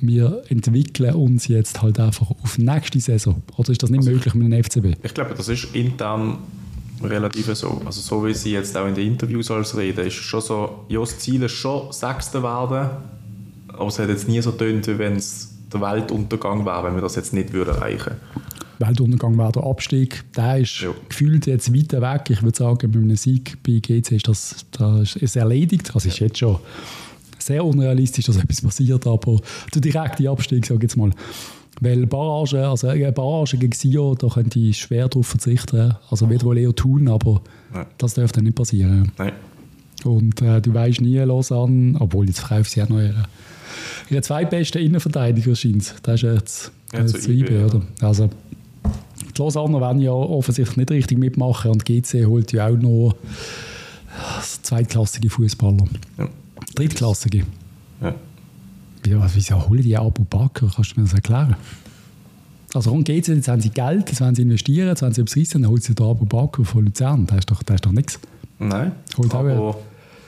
[0.00, 3.42] wir entwickeln uns jetzt halt einfach auf nächste Saison?
[3.56, 4.96] Oder ist das nicht möglich mit dem FCB?
[5.02, 6.38] Ich glaube, das ist intern
[7.02, 7.80] relativ so.
[7.84, 11.00] Also so wie sie jetzt auch in den Interviews alles reden, ist schon so, ja,
[11.00, 12.90] das Ziel ist schon Sechster werden,
[13.68, 17.02] aber es hat jetzt nie so tönt, wie wenn es der Weltuntergang wäre, wenn wir
[17.02, 18.12] das jetzt nicht würden erreichen
[18.80, 20.24] Weltuntergang wäre der Abstieg.
[20.36, 20.90] Der ist Ja.
[21.08, 22.30] gefühlt jetzt weiter weg.
[22.30, 25.90] Ich würde sagen, mit einem Sieg bei GC ist das, das ist erledigt.
[25.94, 26.58] Das ist jetzt schon
[27.48, 29.38] sehr unrealistisch, dass etwas passiert, aber
[29.74, 31.10] der direkte Abstieg, sage ich jetzt mal.
[31.80, 35.94] Weil Barrage, also eine Barrage gegen Sio, da könnte ich schwer darauf verzichten.
[36.10, 37.40] Also wird wohl eher tun, aber
[37.74, 37.86] Ja.
[37.98, 39.12] das dürfte nicht passieren.
[39.18, 39.32] Nein.
[40.04, 43.24] Und äh, du weißt nie, Lausanne, obwohl jetzt verkauft sie auch noch ihre,
[44.10, 45.94] ihre zweitbesten Innenverteidiger scheint.
[46.02, 47.66] Das ist jetzt, Ja, jetzt zu zu IB, ja.
[47.66, 47.82] oder?
[48.00, 48.28] Also,
[49.36, 53.14] die Lausanner werden ja offensichtlich nicht richtig mitmachen und GC holt ja auch noch
[54.62, 55.84] zweitklassige Fußballer.
[56.18, 56.28] Ja.
[56.78, 57.44] Drittklassige.
[58.00, 58.14] Ja.
[59.06, 60.70] Ja, wieso holen die Abu Bakr?
[60.74, 61.56] Kannst du mir das erklären?
[62.74, 65.36] Also rund GC, jetzt haben sie Geld, jetzt wollen sie investieren, jetzt wollen sie etwas
[65.36, 67.26] reissen, dann holt sie den Abu Bakr von Luzern.
[67.26, 68.20] Das ist doch, das ist doch nichts.
[68.58, 68.92] Nein.
[69.16, 69.76] Holt auch aber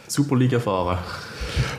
[0.08, 0.98] Superliga fahren.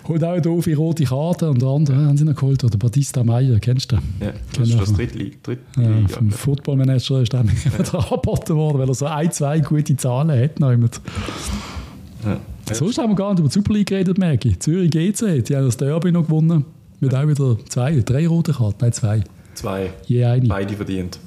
[0.07, 2.63] Holt auch eine doofe rote Karte und der andere haben sie noch geholt.
[2.63, 4.03] Oder Batista Meyer, kennst du den?
[4.19, 5.35] Ja, das ist das Drittliga.
[5.43, 9.95] Drittliga Ja, vom Footballmanager ist dann wieder angeboten worden, weil er so ein, zwei gute
[9.97, 10.59] Zahlen hat.
[10.59, 12.37] Noch ja.
[12.73, 14.59] Sonst haben wir gar nicht über die Super League geredet, merke ich.
[14.59, 16.65] Zürich GC, die haben das Derby noch gewonnen.
[16.99, 19.23] Mit auch wieder zwei, drei rote Karten, nein, zwei.
[19.55, 19.91] Zwei.
[20.05, 20.47] Je eine.
[20.47, 21.19] Beide verdient.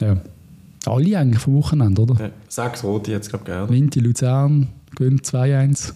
[0.00, 0.20] Ja.
[0.86, 2.24] Alle eigentlich vom Wochenende, oder?
[2.24, 2.30] Ja.
[2.48, 3.68] Sechs Rote jetzt, glaube ich, gell?
[3.68, 5.92] Vinti Luzern gewinnt 2-1.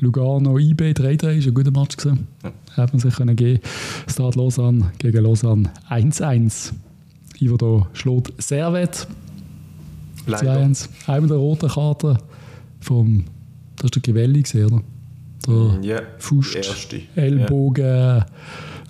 [0.00, 2.26] Lugano IB 3-3 ist ein guter Match gewesen.
[2.42, 2.52] Ja.
[2.76, 3.60] Hat man sich können geben.
[4.08, 6.72] Start Lausanne gegen Lausanne 1-1.
[7.40, 9.06] Ivo schlägt Servet
[10.26, 10.56] Leider.
[10.60, 10.88] 2-1.
[11.06, 12.18] Einmal der rote Karte
[12.80, 13.24] vom,
[13.78, 14.02] das ist der
[14.42, 14.82] gewesen, oder?
[15.46, 16.00] Der Ja,
[16.54, 17.00] erste.
[17.14, 18.24] Ellbogen.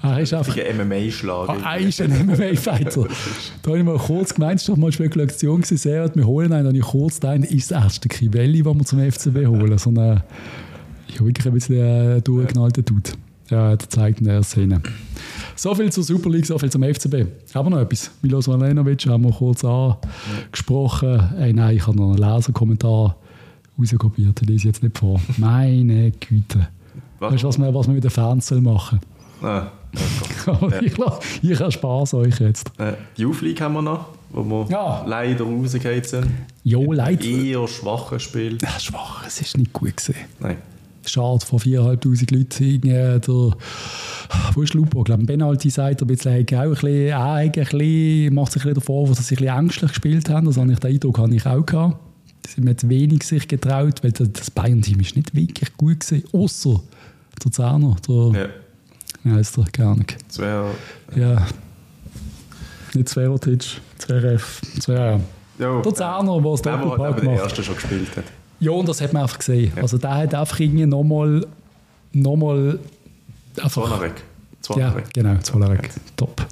[0.00, 0.64] Ah, Er ist einfach Ja.
[0.72, 1.48] MMA-Schlag.
[1.64, 3.06] Ah, er ist ein MMA-Fighter.
[3.62, 6.68] da habe ich mal kurz gemeint, es war mal Spekulation, sehr, wir holen einen, da
[6.68, 9.76] habe ich kurz gedacht, ist das erste Crivelli, den wir zum FCB holen.
[9.76, 10.22] So eine,
[11.08, 11.76] ja, wirklich ein bisschen
[12.16, 13.10] äh, durchgeknallter Dude.
[13.50, 14.80] Ja, das zeigt in der Szene.
[15.56, 17.26] So viel zur Super League, so viel zum FCB.
[17.54, 18.10] Aber noch etwas.
[18.22, 21.30] Milos Valenovic haben wir kurz angesprochen.
[21.38, 23.16] Hey, nein, ich habe noch einen Leserkommentar
[23.78, 24.40] rauskopiert.
[24.42, 25.20] Lese ich jetzt nicht vor.
[25.36, 26.68] Meine Güte.
[27.18, 27.32] Was?
[27.32, 29.00] Weißt du, was man, was man mit den Fans soll machen
[29.42, 29.66] Ah,
[30.44, 30.70] soll?
[30.72, 30.80] Ja.
[30.82, 32.70] ich, lasse- ich erspare euch jetzt.
[32.78, 35.04] äh, die League haben wir noch, wo wir Ja.
[35.06, 36.26] leider rausgegangen sind.
[36.64, 37.24] Jo, leid.
[37.24, 38.58] Eher schwaches Spiel.
[38.62, 40.16] Ja, schwach, es ist nicht gut gesehen.
[40.40, 40.56] Nein.
[41.06, 43.20] Schade, vor 4'500 Leuten irgendwie der,
[44.52, 44.98] wo ist Lupo?
[44.98, 48.68] Ich glaube, Benalti sagt, ein bisschen, auch ein bisschen, auch ein bisschen, macht sich ein
[48.68, 50.46] bisschen davor, dass sie ein bisschen ängstlich gespielt haben.
[50.46, 51.96] Das habe ich den Eindruck habe ich auch gehabt.
[52.48, 56.24] Sie sind mir jetzt wenig sich getraut, weil das Bayern-Team ist nicht wirklich gut gesehen,
[56.32, 56.80] außer
[57.44, 58.48] der Zahner, der, Ja.
[59.22, 60.06] wie heisst der, keine Ahnung.
[60.36, 60.70] Wäre.
[61.14, 61.46] Ja,
[62.94, 65.20] nicht Zverotic, Zverev, Zverev.
[65.58, 67.42] Ja, Der Zahner, der das der, der, Doppelpack der, der macht.
[67.44, 68.24] erste schon gespielt hat.
[68.60, 69.72] Ja, und das hat man einfach gesehen.
[69.76, 71.46] Also der hat einfach irgendwie nochmal
[72.12, 72.78] nochmal.
[73.56, 74.22] Zornarek.
[74.74, 75.90] Ja, genau, Zwolarek.
[76.16, 76.46] Top.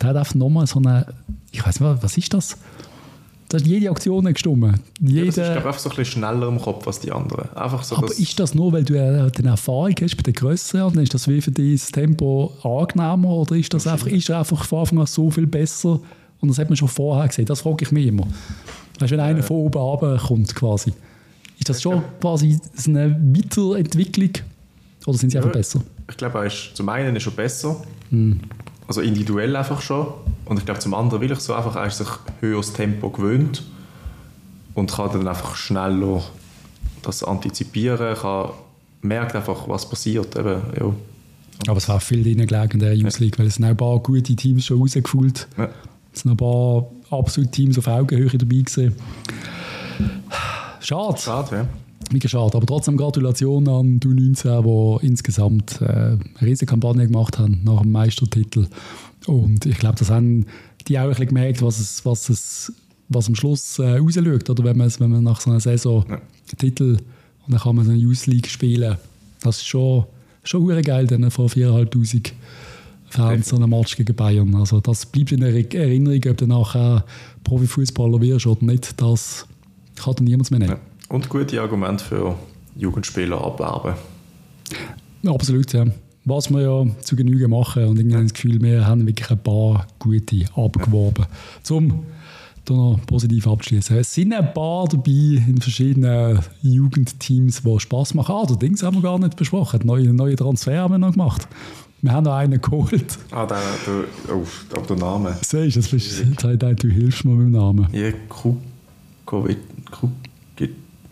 [0.00, 1.06] Der hat einfach nochmal so eine...
[1.50, 2.56] Ich weiß nicht, was ist das?
[3.50, 4.62] Da hat jede Aktion gestimmt.
[5.00, 7.48] Ja, Jede, das ist, glaube einfach so ein bisschen schneller im Kopf als die anderen.
[7.56, 10.84] Einfach so, aber dass, ist das nur, weil du eine Erfahrung hast bei den Grösseren
[10.84, 14.30] und dann ist das wie für dich das Tempo angenehmer oder ist das einfach, ist
[14.30, 15.98] einfach von Anfang an so viel besser
[16.40, 17.44] und das hat man schon vorher gesehen?
[17.46, 18.26] Das frage ich mich immer.
[19.00, 20.92] Weißt wenn einer von oben runter kommt quasi,
[21.58, 24.30] ist das schon quasi eine Weiterentwicklung
[25.06, 25.56] oder sind sie einfach Ja.
[25.58, 25.80] besser?
[26.08, 28.38] ich glaube, er ist, zum einen ist er besser, Hm.
[28.86, 30.06] also individuell einfach schon.
[30.50, 32.08] Und ich glaube, zum anderen will ich so einfach, er sich
[32.40, 33.62] höheres Tempo gewöhnt
[34.74, 36.24] und kann dann einfach schneller
[37.02, 38.50] das antizipieren, kann,
[39.00, 40.34] merkt einfach, was passiert.
[40.34, 40.92] Eben, ja.
[41.68, 43.76] Aber es war viel drin gelegen in der Youth League, weil es sind auch ein
[43.76, 45.46] paar gute Teams schon rausgefühlt.
[45.56, 45.68] Ja.
[46.12, 48.96] Es sind ein paar absolute Teams auf Augenhöhe dabei gewesen.
[50.80, 51.16] Schade.
[51.16, 51.66] Schade, ja.
[52.12, 52.56] Mega schade.
[52.56, 57.82] Aber trotzdem Gratulation an die U19, die insgesamt äh, eine riesige Kampagne gemacht haben nach
[57.82, 58.66] dem Meistertitel.
[59.26, 60.46] Und ich glaube, das haben
[60.88, 62.72] die auch ein bisschen gemerkt, was, es, was, es,
[63.08, 64.50] was am Schluss äh, rausschaut.
[64.50, 66.20] Oder wenn man, wenn man nach so einer Saison Ja.
[66.56, 66.98] Titel
[67.46, 68.96] und dann kann man so eine Youth League spielen.
[69.42, 70.04] Das ist schon,
[70.42, 72.32] schon geil, dann vor 4'500
[73.08, 74.54] Fans so einen Match gegen Bayern.
[74.54, 77.04] Also das bleibt in der Erinnerung, ob du nachher
[77.44, 79.00] Profifußballer wirst oder nicht.
[79.00, 79.46] Das
[79.96, 80.72] kann dir niemand mehr nehmen.
[80.72, 80.89] ja.
[81.10, 82.36] Und gute Argumente für
[82.76, 83.94] Jugendspieler abwerben.
[85.26, 85.84] Absolut, ja.
[86.24, 89.86] Was wir ja zu Genüge machen und irgendwie das Gefühl, wir haben wirklich ein paar
[89.98, 91.26] gute abgeworben.
[91.64, 92.04] Zum
[92.64, 93.96] da noch positiv abschließen.
[93.96, 98.32] Es sind ein paar dabei in verschiedenen Jugendteams, die Spaß machen.
[98.32, 99.80] Ah, Dings haben wir gar nicht besprochen.
[99.82, 101.48] Neue, neue Transfer haben wir noch gemacht.
[102.02, 103.18] Wir haben noch einen geholt.
[103.32, 104.44] Ah, der, der, oh,
[104.76, 105.36] aber der Name.
[105.42, 106.22] Siehst du, das bist,
[106.84, 107.88] du, hilfst mir mit dem Namen.
[107.92, 109.58] Ja, Krukovic.
[109.90, 110.10] Kruk,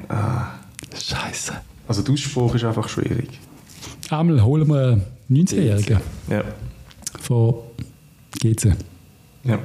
[0.08, 0.46] ah.
[0.94, 1.52] Scheiße.
[1.86, 3.38] Also der Ausspruch ist einfach schwierig.
[4.10, 6.00] Einmal holen wir einen 19-Jährigen
[6.30, 6.42] Ja.
[7.20, 7.54] von
[8.40, 8.74] GC.
[9.44, 9.58] ja.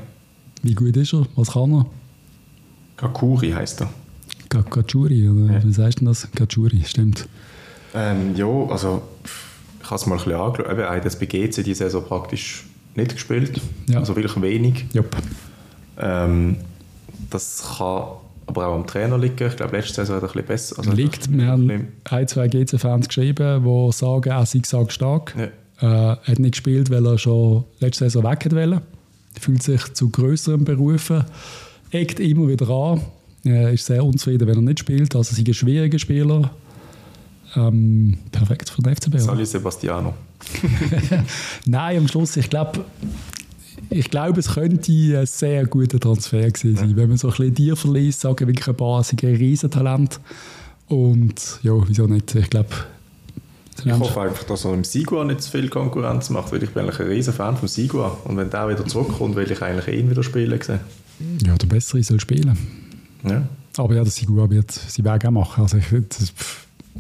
[0.62, 1.26] Wie gut ist er?
[1.36, 1.86] Was kann er?
[2.96, 3.90] Kakuri heisst er.
[4.50, 5.64] Gachuri, oder Ja.
[5.64, 6.28] wie sagst du denn das?
[6.36, 7.28] Gachuri, stimmt.
[7.94, 9.02] Ähm, ja, also
[9.82, 10.70] ich habe es mal ein bisschen angeschaut.
[10.72, 12.66] Eben, Er hat jetzt bei GC die Saison praktisch
[12.96, 13.60] nicht gespielt.
[13.90, 14.00] Ja.
[14.00, 14.86] Also wirklich wenig.
[14.94, 15.16] Jupp.
[15.98, 16.58] Ähm,
[17.30, 18.04] das kann
[18.46, 19.48] aber auch am Trainer liegen.
[19.48, 20.80] Ich glaube, letzte Saison hat er ein bisschen besser.
[20.80, 25.36] Also Liegt, wir haben ein, zwei GC-Fans geschrieben, die sagen, er sei sag stark.
[25.38, 25.46] Ja.
[25.82, 28.82] Äh, er hat nicht gespielt, weil er schon letzte Saison weg wollen.
[29.40, 31.24] Fühlt sich zu größeren Berufen,
[31.92, 33.02] eckt immer wieder an.
[33.44, 35.16] Er ist sehr unzufrieden, wenn er nicht spielt.
[35.16, 36.52] Also sei ein schwieriger Spieler.
[37.56, 39.20] Ähm, perfekt für den FCB.
[39.20, 40.14] Sali Sebastiano.
[41.66, 42.84] Nein, am Schluss, ich glaube,
[43.90, 46.96] ich glaube, es könnte ein sehr guter Transfer gewesen sein.
[46.96, 50.20] Wenn man so ein bisschen dir verliest, sagen wirklich ein paar, sie ein Riesentalent.
[50.88, 52.36] Und ja, wieso nicht?
[52.36, 52.70] Ich glaube,
[53.84, 56.84] Ich hoffe einfach, dass er im Sigua nicht zu viel Konkurrenz macht, weil ich bin
[56.84, 58.18] eigentlich ein riesen Fan vom Sigua.
[58.26, 60.80] Und wenn der wieder zurückkommt, will ich eigentlich ihn wieder spielen sehen.
[61.46, 62.58] ja, der Bessere soll spielen.
[63.24, 63.48] Ja.
[63.78, 65.64] Aber ja, der Sigua wird sie Weg auch machen.
[65.64, 66.34] Also ich, das,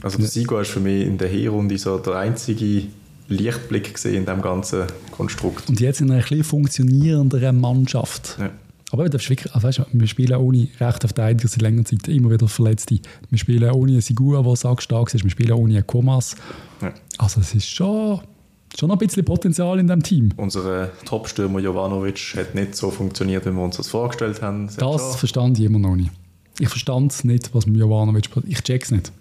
[0.01, 2.87] Also der Sigua ist für mich in der Hinrunde so der einzige
[3.33, 5.69] Lichtblick gesehen in diesem ganzen Konstrukt.
[5.69, 8.37] und jetzt in einer ein funktionierenderen Mannschaft.
[8.39, 8.49] Ja.
[8.91, 12.07] Aber du darfst wirklich, also weißt du, wir spielen ohne rechten Verteidiger seit längerer Zeit
[12.09, 12.99] immer wieder Verletzte.
[13.29, 14.01] Wir spielen ohne einen
[14.43, 15.23] der sackstark ist.
[15.23, 16.35] Wir spielen ohne einen Komas.
[16.81, 16.93] Ja.
[17.17, 18.19] Also es ist schon,
[18.77, 20.29] schon noch ein bisschen Potenzial in diesem Team.
[20.37, 24.65] Unser Top-Stürmer Jovanovic hat nicht so funktioniert, wie wir uns das vorgestellt haben.
[24.65, 26.11] Es Das schon- verstand ich immer noch nicht.
[26.59, 28.51] Ich verstand nicht, was mit Jovanovic passiert.
[28.53, 29.11] Ich check's nicht.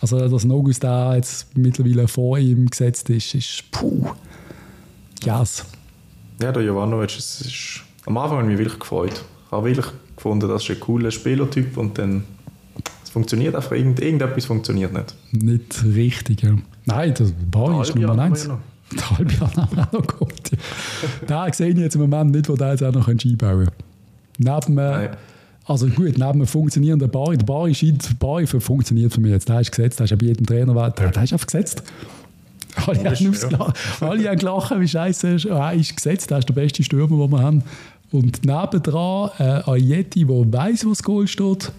[0.00, 4.10] Also, dass ein August da jetzt mittlerweile vor ihm gesetzt ist, ist puh.
[5.24, 5.64] Yes.
[6.42, 9.24] Ja, der Jovanovic, es ist, am Anfang ich mich wirklich gefreut.
[9.46, 9.86] Ich habe wirklich
[10.16, 12.24] gefunden, das ist ein cooler Spielertyp und dann
[13.02, 15.14] es funktioniert einfach, irgend, irgendetwas funktioniert nicht.
[15.32, 16.56] Nicht richtig, ja.
[16.84, 18.48] Nein, der Ball ist Nummer haben wir eins.
[18.92, 20.50] Der halbe Jahr nachher auch noch kommt.
[21.28, 21.46] Ja.
[21.46, 24.66] Den sehe ich jetzt im Moment nicht, wo der jetzt auch noch einbauen kann.
[24.66, 25.10] Neben, äh,
[25.66, 29.48] also gut, neben einem funktionierenden Bar, der Bar, scheint, Bar funktioniert für mich jetzt.
[29.48, 31.82] Der ist gesetzt, der ist bei jedem Trainer, der, der ist einfach gesetzt.
[32.86, 35.44] Alle haben, gelacht, alle haben gelacht, wie scheiße ist.
[35.46, 37.62] Er ist gesetzt, der ist der beste Stürmer, den wir haben.
[38.10, 41.72] Und nebendran äh, Ayeti, der weiss, wo das Goal steht.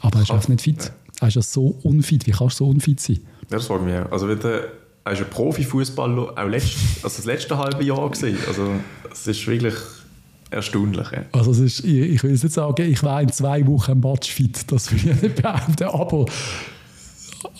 [0.00, 0.92] Aber er ist einfach nicht fit.
[1.20, 2.26] Er ist ja so unfit.
[2.26, 3.18] Wie kannst du so unfit sein?
[3.50, 4.12] Ja, das frage ich mich auch.
[4.12, 4.64] Also, wieder,
[5.04, 8.36] er ist ein Profifußballer auch letzt, also das letzte halbe Jahr gewesen.
[8.46, 8.70] Also,
[9.10, 9.74] es ist wirklich
[10.50, 11.10] erstaunlich.
[11.10, 11.24] Ja.
[11.32, 14.70] Also, es ist, ich, ich will jetzt nicht sagen, ich war in zwei Wochen matchfit.
[14.70, 15.84] Das will ich nicht behaupten.
[15.84, 16.26] Aber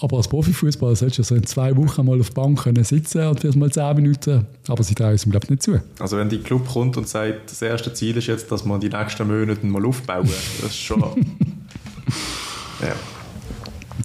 [0.01, 3.27] aber als Profifußballer solltest du so in zwei Wochen mal auf der Bank können sitzen
[3.27, 4.47] und vielleicht mal zehn Minuten.
[4.67, 5.81] Aber sie trauen es ihm, glaube ich, nicht zu.
[5.99, 8.89] Also wenn die Club kommt und sagt, das erste Ziel ist jetzt, dass wir die
[8.89, 10.29] nächsten Monate mal aufbauen,
[10.61, 11.01] das ist schon...
[12.81, 12.95] ja.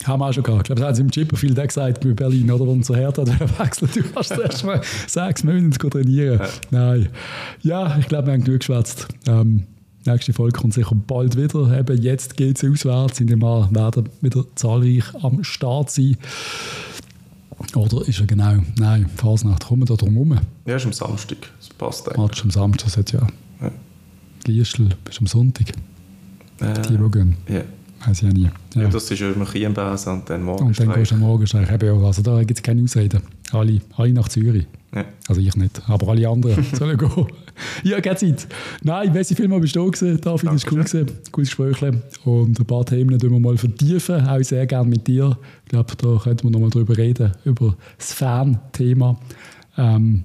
[0.06, 0.62] Haben wir auch schon gehabt.
[0.62, 2.66] Ich glaube, das haben sie im Chipperfield auch gesagt bei Berlin, oder?
[2.66, 3.26] Wo unser Hertha
[3.60, 3.96] wechselt.
[3.96, 6.40] Du kannst erst mal sechs Monate trainieren.
[6.40, 6.50] Ja.
[6.72, 7.10] Nein.
[7.62, 9.08] Ja, ich glaube, wir haben genug geschwätzt.
[9.28, 9.64] Ähm,
[10.06, 11.78] nächste Folge kommt sicher bald wieder.
[11.78, 13.20] Eben jetzt geht es auswärts.
[13.20, 16.18] In dem Jahr werden wieder zahlreich am Start sein.
[17.76, 18.58] Oder ist er genau?
[18.78, 19.66] Nein, Fasnacht.
[19.66, 20.40] Kommen wir da drum herum?
[20.66, 21.38] Ja, ist am Samstag.
[21.60, 22.22] Das passt eigentlich.
[22.22, 23.28] Match am Samstag, das ja.
[23.62, 23.72] ja.
[24.46, 25.70] Liestel ist am Sonntag.
[26.60, 27.38] Äh, die, die gehen.
[27.48, 27.62] Ja.
[28.06, 28.50] Weiß ich ja nie.
[28.76, 28.82] Ja.
[28.82, 31.70] ja das ist ja immer Chiembass und dann morgen Und dann gehst du am Morgenstreich.
[31.70, 33.22] Also da gibt es keine Ausreden.
[33.52, 34.66] Alle, alle nach Zürich.
[34.94, 35.06] Ja.
[35.28, 37.28] Also ich nicht, aber alle anderen sollen gehen.
[37.84, 38.48] ja, keine Zeit.
[38.84, 41.06] Nein, Messi Film bist du gewesen, David, ist cool gewesen.
[41.32, 41.82] Gutes Gespräch.
[42.26, 45.38] Und ein paar Themen tun wir mal vertiefen, auch sehr gerne mit dir.
[45.66, 49.18] Ich glaube, da könnten wir noch mal drüber reden, über das Fan-Thema.
[49.78, 50.24] Ähm,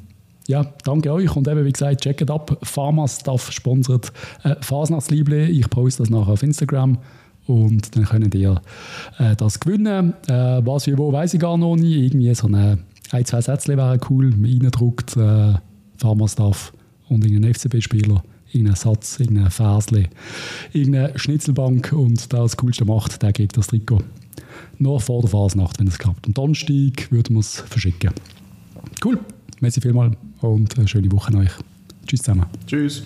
[0.48, 4.12] ja, danke euch und eben wie gesagt, checkt ab, Pharmastuff sponsert
[4.44, 5.50] äh, Fasnachtsliebling.
[5.50, 6.98] Ich poste das nachher auf Instagram
[7.48, 8.60] und dann könnt ihr
[9.18, 10.14] äh, das gewinnen.
[10.28, 11.96] Äh, was wie wo, weiß ich gar noch nicht.
[11.96, 12.78] Irgendwie so eine
[13.10, 14.32] ein, zwei Sätze wären cool.
[14.32, 15.54] Reindruckt, äh,
[15.96, 16.72] Pharmastaff
[17.08, 18.22] und irgendein FCB-Spieler,
[18.52, 20.08] irgendein Satz, irgendein Versli,
[20.72, 24.02] irgendeine Schnitzelbank und der das Coolste macht, der gibt das Trikot.
[24.78, 26.26] Noch vor der Fasnacht, wenn es klappt.
[26.26, 28.10] Am Donnerstag würden wir es verschicken.
[29.02, 29.18] Cool,
[29.60, 31.52] merci vielmals und eine schöne Woche an euch.
[32.06, 32.46] Tschüss zusammen.
[32.66, 33.02] Tschüss.